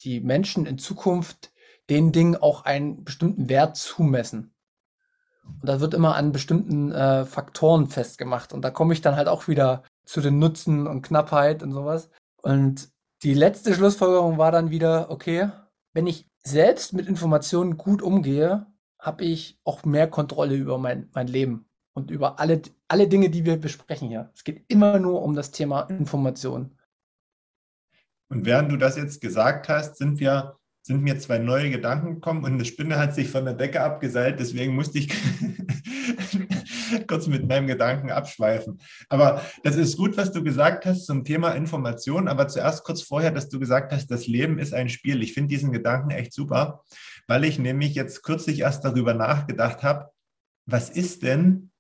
[0.02, 1.52] die Menschen in Zukunft
[1.90, 4.54] den Dingen auch einen bestimmten Wert zumessen.
[5.44, 8.54] Und da wird immer an bestimmten äh, Faktoren festgemacht.
[8.54, 12.10] Und da komme ich dann halt auch wieder zu den Nutzen und Knappheit und sowas.
[12.42, 12.90] Und
[13.24, 15.50] die letzte Schlussfolgerung war dann wieder, okay,
[15.94, 18.68] wenn ich selbst mit Informationen gut umgehe,
[19.00, 23.46] habe ich auch mehr Kontrolle über mein, mein Leben und über alle, alle Dinge, die
[23.46, 24.32] wir besprechen hier.
[24.34, 26.78] Es geht immer nur um das Thema Information.
[28.30, 32.44] Und während du das jetzt gesagt hast, sind wir sind mir zwei neue Gedanken gekommen
[32.44, 35.12] und eine Spinne hat sich von der Decke abgeseilt, deswegen musste ich
[37.08, 38.80] kurz mit meinem Gedanken abschweifen.
[39.10, 43.32] Aber das ist gut, was du gesagt hast zum Thema Information, aber zuerst kurz vorher,
[43.32, 45.22] dass du gesagt hast, das Leben ist ein Spiel.
[45.22, 46.84] Ich finde diesen Gedanken echt super,
[47.28, 50.10] weil ich nämlich jetzt kürzlich erst darüber nachgedacht habe,
[50.66, 51.72] was ist denn,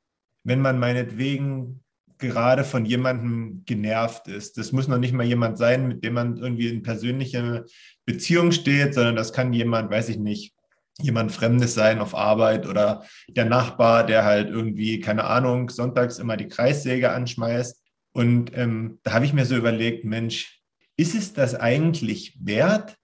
[0.43, 1.81] wenn man meinetwegen
[2.17, 4.57] gerade von jemandem genervt ist.
[4.57, 7.65] Das muss noch nicht mal jemand sein, mit dem man irgendwie in persönlicher
[8.05, 10.53] Beziehung steht, sondern das kann jemand, weiß ich nicht,
[11.01, 16.37] jemand Fremdes sein auf Arbeit oder der Nachbar, der halt irgendwie, keine Ahnung, sonntags immer
[16.37, 17.81] die Kreissäge anschmeißt.
[18.13, 20.61] Und ähm, da habe ich mir so überlegt, Mensch,
[20.97, 22.95] ist es das eigentlich wert,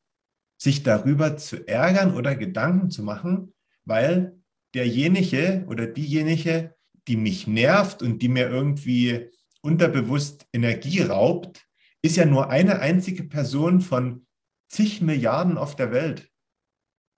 [0.58, 4.38] sich darüber zu ärgern oder Gedanken zu machen, weil
[4.74, 6.76] derjenige oder diejenige
[7.08, 9.30] die mich nervt und die mir irgendwie
[9.62, 11.66] unterbewusst Energie raubt,
[12.02, 14.26] ist ja nur eine einzige Person von
[14.70, 16.30] zig Milliarden auf der Welt.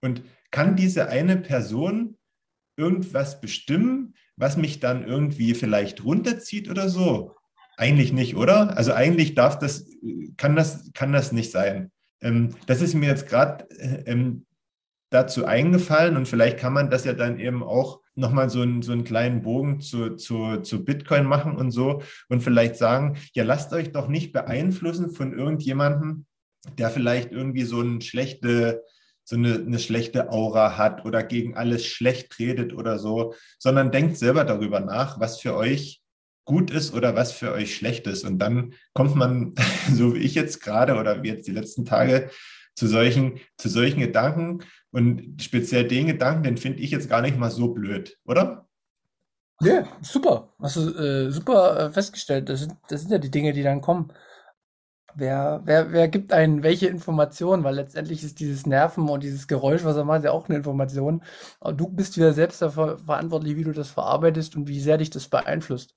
[0.02, 2.16] Und kann diese eine Person
[2.78, 7.36] irgendwas bestimmen, was mich dann irgendwie vielleicht runterzieht oder so?
[7.76, 8.78] Eigentlich nicht, oder?
[8.78, 9.88] Also eigentlich darf das,
[10.38, 11.92] kann das, kann das nicht sein.
[12.22, 14.46] Ähm, das ist mir jetzt gerade äh, ähm,
[15.10, 18.92] dazu eingefallen und vielleicht kann man das ja dann eben auch nochmal so einen, so
[18.92, 23.74] einen kleinen Bogen zu, zu, zu Bitcoin machen und so und vielleicht sagen, ja, lasst
[23.74, 26.28] euch doch nicht beeinflussen von irgendjemandem,
[26.78, 28.84] der vielleicht irgendwie so eine schlechte,
[29.24, 34.18] so eine, eine schlechte Aura hat oder gegen alles schlecht redet oder so, sondern denkt
[34.18, 36.02] selber darüber nach, was für euch
[36.46, 38.26] gut ist oder was für euch schlecht ist.
[38.26, 39.54] Und dann kommt man,
[39.92, 42.30] so wie ich jetzt gerade oder wie jetzt die letzten Tage,
[42.76, 44.60] zu solchen, zu solchen Gedanken.
[44.92, 48.68] Und speziell den Gedanken, den finde ich jetzt gar nicht mal so blöd, oder?
[49.62, 50.54] Ja, super.
[50.60, 52.50] Hast du äh, super äh, festgestellt.
[52.50, 54.12] Das sind, das sind ja die Dinge, die dann kommen.
[55.16, 57.64] Wer, wer, wer gibt einen welche Informationen?
[57.64, 61.24] Weil letztendlich ist dieses Nerven und dieses Geräusch, was er macht, ja auch eine Information.
[61.60, 65.10] Aber du bist wieder selbst dafür verantwortlich, wie du das verarbeitest und wie sehr dich
[65.10, 65.96] das beeinflusst.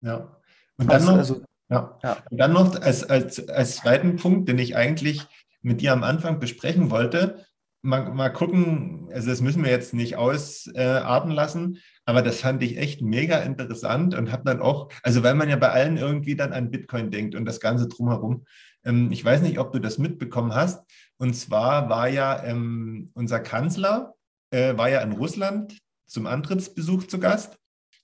[0.00, 0.40] Ja.
[0.76, 1.98] Und dann also, noch, also, ja.
[2.02, 2.16] ja.
[2.30, 5.26] Und dann noch als, als, als zweiten Punkt, den ich eigentlich
[5.62, 7.44] mit dir am Anfang besprechen wollte.
[7.82, 12.62] Mal, mal gucken, also das müssen wir jetzt nicht ausarten äh, lassen, aber das fand
[12.62, 16.34] ich echt mega interessant und habe dann auch, also weil man ja bei allen irgendwie
[16.34, 18.44] dann an Bitcoin denkt und das Ganze drumherum.
[18.84, 20.84] Ähm, ich weiß nicht, ob du das mitbekommen hast.
[21.18, 24.14] Und zwar war ja ähm, unser Kanzler,
[24.50, 27.58] äh, war ja in Russland zum Antrittsbesuch zu Gast.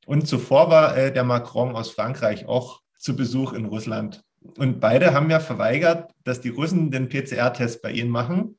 [0.07, 4.22] Und zuvor war äh, der Macron aus Frankreich auch zu Besuch in Russland.
[4.59, 8.59] Und beide haben ja verweigert, dass die Russen den PCR-Test bei ihnen machen,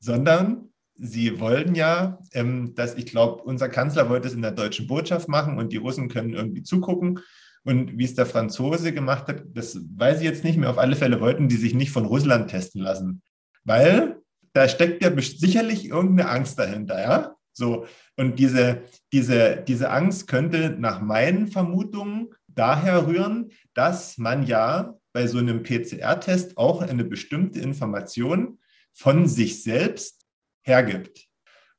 [0.00, 0.70] sondern
[1.02, 5.28] Sie wollen ja, ähm, dass ich glaube, unser Kanzler wollte es in der deutschen Botschaft
[5.28, 7.20] machen und die Russen können irgendwie zugucken.
[7.64, 10.68] Und wie es der Franzose gemacht hat, das weiß ich jetzt nicht mehr.
[10.68, 13.22] Auf alle Fälle wollten die sich nicht von Russland testen lassen,
[13.64, 14.16] weil
[14.52, 17.34] da steckt ja sicherlich irgendeine Angst dahinter, ja.
[17.52, 17.86] So
[18.16, 18.82] und diese
[19.12, 25.62] diese diese Angst könnte nach meinen Vermutungen daher rühren, dass man ja bei so einem
[25.62, 28.58] PCR-Test auch eine bestimmte Information
[28.92, 30.26] von sich selbst
[30.62, 31.26] hergibt.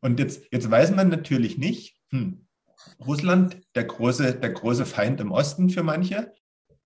[0.01, 2.47] Und jetzt, jetzt weiß man natürlich nicht, hm,
[3.05, 6.33] Russland, der große, der große Feind im Osten für manche,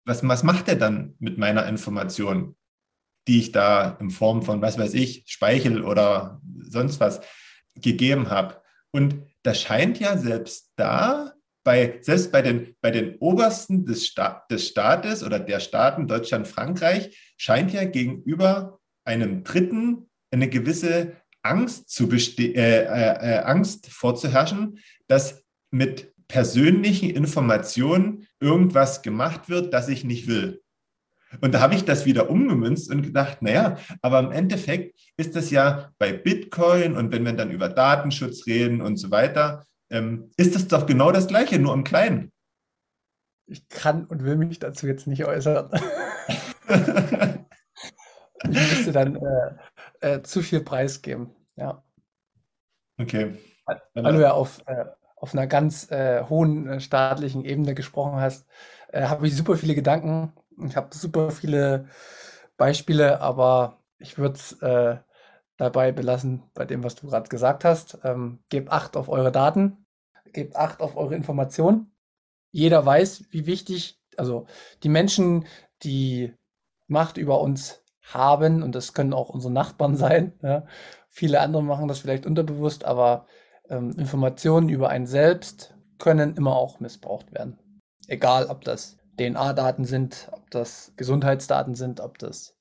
[0.03, 2.55] was, was macht er dann mit meiner Information,
[3.27, 7.21] die ich da in Form von, was weiß ich, Speichel oder sonst was
[7.75, 8.61] gegeben habe?
[8.91, 14.45] Und das scheint ja selbst da bei, selbst bei den, bei den Obersten des, Sta
[14.51, 21.89] des Staates oder der Staaten Deutschland, Frankreich, scheint ja gegenüber einem Dritten eine gewisse Angst,
[21.89, 30.03] zu äh, äh, äh, Angst vorzuherrschen, dass mit persönlichen Informationen irgendwas gemacht wird, das ich
[30.03, 30.61] nicht will.
[31.41, 35.51] Und da habe ich das wieder umgemünzt und gedacht, naja, aber im Endeffekt ist das
[35.51, 40.55] ja bei Bitcoin und wenn wir dann über Datenschutz reden und so weiter, ähm, ist
[40.55, 42.31] das doch genau das Gleiche, nur im Kleinen.
[43.47, 45.69] Ich kann und will mich dazu jetzt nicht äußern.
[48.43, 49.55] ich müsste dann äh,
[50.05, 51.35] äh, zu viel Preis geben.
[51.55, 51.83] Ja.
[52.99, 53.37] Okay.
[53.65, 54.85] Weil du ja auf, äh,
[55.15, 58.45] auf einer ganz äh, hohen äh, staatlichen Ebene gesprochen hast,
[58.89, 60.33] äh, habe ich super viele Gedanken.
[60.67, 61.89] Ich habe super viele
[62.55, 64.57] Beispiele, aber ich würde es
[65.57, 67.97] dabei belassen bei dem, was du gerade gesagt hast.
[68.03, 69.85] Ähm, gebt Acht auf eure Daten,
[70.31, 71.91] gebt Acht auf eure Informationen.
[72.51, 74.47] Jeder weiß, wie wichtig, also
[74.83, 75.45] die Menschen,
[75.83, 76.33] die
[76.87, 80.33] Macht über uns haben, und das können auch unsere Nachbarn sein.
[80.41, 80.65] Ja.
[81.09, 83.25] Viele andere machen das vielleicht unterbewusst, aber
[83.69, 87.57] ähm, Informationen über einen selbst können immer auch missbraucht werden.
[88.07, 92.57] Egal, ob das DNA-Daten sind, ob das Gesundheitsdaten sind, ob das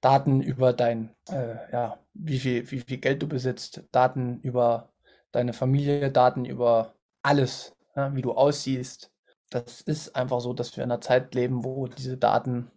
[0.00, 4.92] Daten über dein, äh, ja, wie viel, wie viel Geld du besitzt, Daten über
[5.32, 9.12] deine Familie, Daten über alles, ja, wie du aussiehst.
[9.50, 12.70] Das ist einfach so, dass wir in einer Zeit leben, wo diese Daten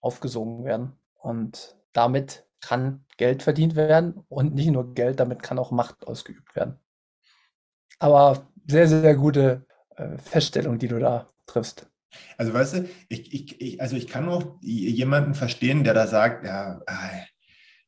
[0.00, 0.99] aufgesogen werden.
[1.20, 6.54] Und damit kann Geld verdient werden und nicht nur Geld, damit kann auch Macht ausgeübt
[6.56, 6.78] werden.
[7.98, 9.66] Aber sehr, sehr gute
[9.96, 11.90] äh, Feststellung, die du da triffst.
[12.36, 16.44] Also weißt du, ich, ich, ich, also ich kann auch jemanden verstehen, der da sagt,
[16.44, 16.80] ja,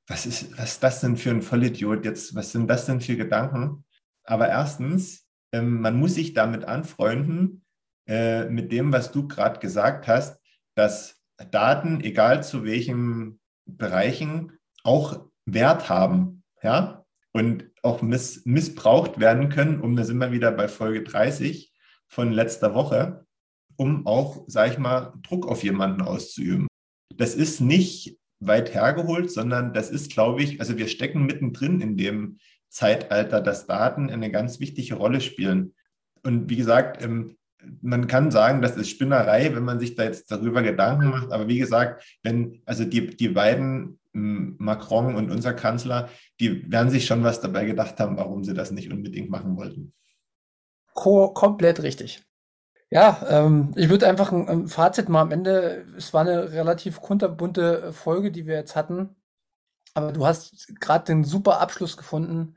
[0.06, 3.16] was ist, was ist das denn für ein Vollidiot jetzt, was sind das denn für
[3.16, 3.84] Gedanken?
[4.24, 7.64] Aber erstens, ähm, man muss sich damit anfreunden,
[8.06, 10.40] äh, mit dem, was du gerade gesagt hast,
[10.74, 14.52] dass Daten, egal zu welchen Bereichen,
[14.84, 19.80] auch Wert haben, ja, und auch miss missbraucht werden können.
[19.80, 21.72] Und da sind wir wieder bei Folge 30
[22.08, 23.26] von letzter Woche,
[23.76, 26.68] um auch, sag ich mal, Druck auf jemanden auszuüben.
[27.16, 31.96] Das ist nicht weit hergeholt, sondern das ist, glaube ich, also wir stecken mittendrin in
[31.96, 32.38] dem
[32.68, 35.74] Zeitalter, dass Daten eine ganz wichtige Rolle spielen.
[36.22, 37.36] Und wie gesagt, ähm,
[37.80, 41.32] man kann sagen, das ist Spinnerei, wenn man sich da jetzt darüber Gedanken macht.
[41.32, 47.06] Aber wie gesagt, wenn, also die, die beiden, Macron und unser Kanzler, die werden sich
[47.06, 49.94] schon was dabei gedacht haben, warum sie das nicht unbedingt machen wollten.
[50.94, 52.22] komplett richtig.
[52.90, 55.86] Ja, ähm, ich würde einfach ein, ein, Fazit mal am Ende.
[55.96, 59.16] Es war eine relativ kunterbunte Folge, die wir jetzt hatten.
[59.94, 62.56] Aber du hast gerade den super Abschluss gefunden.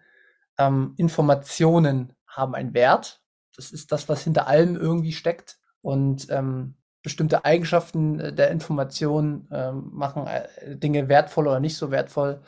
[0.58, 3.22] Ähm, Informationen haben einen Wert
[3.56, 5.60] das ist das, was hinter allem irgendwie steckt.
[5.82, 6.76] Und ähm,
[7.06, 12.42] bestimmte Eigenschaften äh, der Information ähm, machen äh, Dinge wertvoll oder nicht so wertvoll.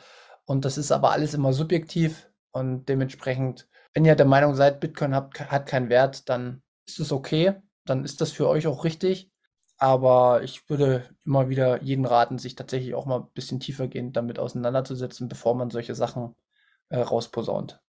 [0.44, 2.28] Und das ist aber alles immer subjektiv.
[2.50, 7.12] Und dementsprechend, wenn ihr der Meinung seid, Bitcoin hat, hat keinen Wert, dann ist es
[7.12, 7.54] okay.
[7.84, 9.30] Dann ist das für euch auch richtig.
[9.76, 14.40] Aber ich würde immer wieder jeden raten, sich tatsächlich auch mal ein bisschen tiefergehend damit
[14.40, 16.34] auseinanderzusetzen, bevor man solche Sachen
[16.88, 17.80] äh, rausposaunt.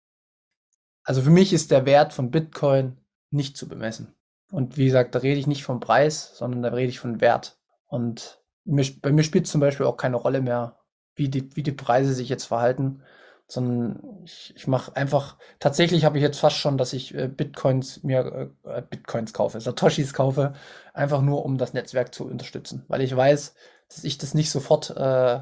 [1.04, 3.00] Also für mich ist der Wert von Bitcoin
[3.32, 4.16] nicht zu bemessen.
[4.52, 7.58] Und wie gesagt, da rede ich nicht vom Preis, sondern da rede ich von Wert.
[7.88, 10.80] Und mir, bei mir spielt zum Beispiel auch keine Rolle mehr,
[11.16, 13.04] wie die, wie die Preise sich jetzt verhalten,
[13.48, 18.04] sondern ich, ich mache einfach, tatsächlich habe ich jetzt fast schon, dass ich äh, Bitcoins
[18.04, 20.54] mir, äh, äh, Bitcoins kaufe, Satoshis kaufe,
[20.94, 23.56] einfach nur um das Netzwerk zu unterstützen, weil ich weiß,
[23.90, 25.40] dass ich das nicht sofort äh,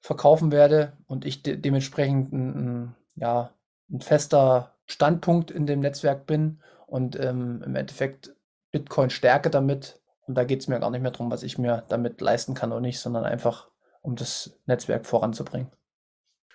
[0.00, 3.50] verkaufen werde und ich de dementsprechend ein, ein, ja,
[3.90, 8.34] ein fester Standpunkt in dem Netzwerk bin und ähm, im Endeffekt
[8.72, 10.00] Bitcoin stärke damit.
[10.26, 12.72] Und da geht es mir gar nicht mehr darum, was ich mir damit leisten kann
[12.72, 13.68] oder nicht, sondern einfach
[14.00, 15.70] um das Netzwerk voranzubringen.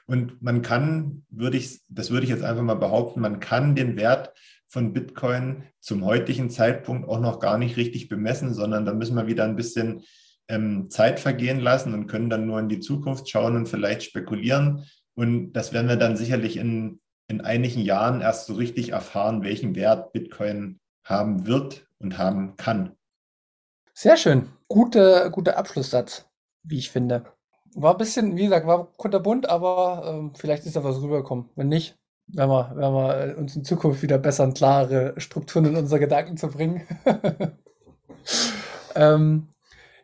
[0.05, 3.95] Und man kann, würde ich, das würde ich jetzt einfach mal behaupten, man kann den
[3.95, 4.33] Wert
[4.67, 9.27] von Bitcoin zum heutigen Zeitpunkt auch noch gar nicht richtig bemessen, sondern da müssen wir
[9.27, 10.03] wieder ein bisschen
[10.47, 14.83] ähm, Zeit vergehen lassen und können dann nur in die Zukunft schauen und vielleicht spekulieren.
[15.15, 16.99] Und das werden wir dann sicherlich in,
[17.33, 22.95] in einigen Jahren erst so richtig erfahren, welchen Wert Bitcoin haben wird und haben kann.
[23.93, 24.49] Sehr schön.
[24.67, 26.25] Guter gute Abschlusssatz,
[26.63, 27.23] wie ich finde.
[27.75, 31.49] War ein bisschen, wie gesagt, war kunterbunt, aber ähm, vielleicht ist da was rübergekommen.
[31.55, 35.75] Wenn nicht, werden wir, werden wir uns in Zukunft wieder besser und klare Strukturen in
[35.75, 36.87] unsere Gedanken zu bringen.
[38.95, 39.47] ähm,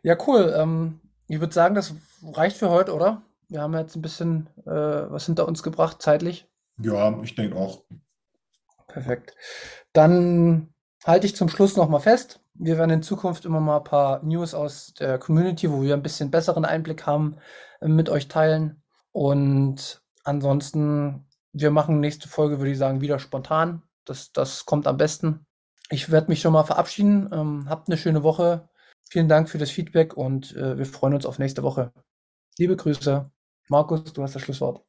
[0.02, 0.52] ja, cool.
[0.56, 3.22] Ähm, ich würde sagen, das reicht für heute, oder?
[3.48, 6.49] Wir haben jetzt ein bisschen äh, was hinter uns gebracht, zeitlich.
[6.82, 7.82] Ja, ich denke auch.
[8.88, 9.34] Perfekt.
[9.92, 10.72] Dann
[11.04, 12.40] halte ich zum Schluss nochmal fest.
[12.54, 16.02] Wir werden in Zukunft immer mal ein paar News aus der Community, wo wir ein
[16.02, 17.36] bisschen besseren Einblick haben,
[17.80, 18.82] äh, mit euch teilen.
[19.12, 23.82] Und ansonsten, wir machen nächste Folge, würde ich sagen, wieder spontan.
[24.04, 25.46] Das, das kommt am besten.
[25.90, 27.28] Ich werde mich schon mal verabschieden.
[27.32, 28.68] Ähm, habt eine schöne Woche.
[29.08, 31.92] Vielen Dank für das Feedback und äh, wir freuen uns auf nächste Woche.
[32.58, 33.30] Liebe Grüße.
[33.68, 34.84] Markus, du hast das Schlusswort.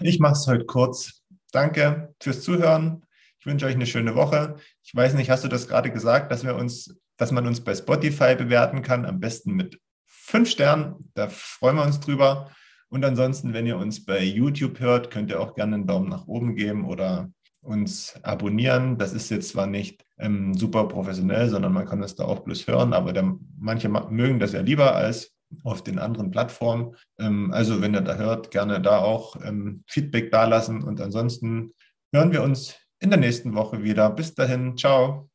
[0.00, 1.22] Ich mache es heute kurz.
[1.52, 3.04] Danke fürs Zuhören.
[3.38, 4.56] Ich wünsche euch eine schöne Woche.
[4.82, 7.74] Ich weiß nicht, hast du das gerade gesagt, dass wir uns, dass man uns bei
[7.74, 11.10] Spotify bewerten kann, am besten mit fünf Sternen.
[11.14, 12.50] Da freuen wir uns drüber.
[12.88, 16.26] Und ansonsten, wenn ihr uns bei YouTube hört, könnt ihr auch gerne einen Daumen nach
[16.26, 17.30] oben geben oder
[17.62, 18.98] uns abonnieren.
[18.98, 22.66] Das ist jetzt zwar nicht ähm, super professionell, sondern man kann das da auch bloß
[22.66, 25.32] hören, aber der, manche mögen das ja lieber als
[25.64, 26.96] auf den anderen Plattformen.
[27.18, 31.74] Ähm, also wenn ihr da hört, gerne da auch ähm, Feedback dalassen und ansonsten
[32.12, 34.10] hören wir uns in der nächsten Woche wieder.
[34.10, 35.31] Bis dahin, ciao.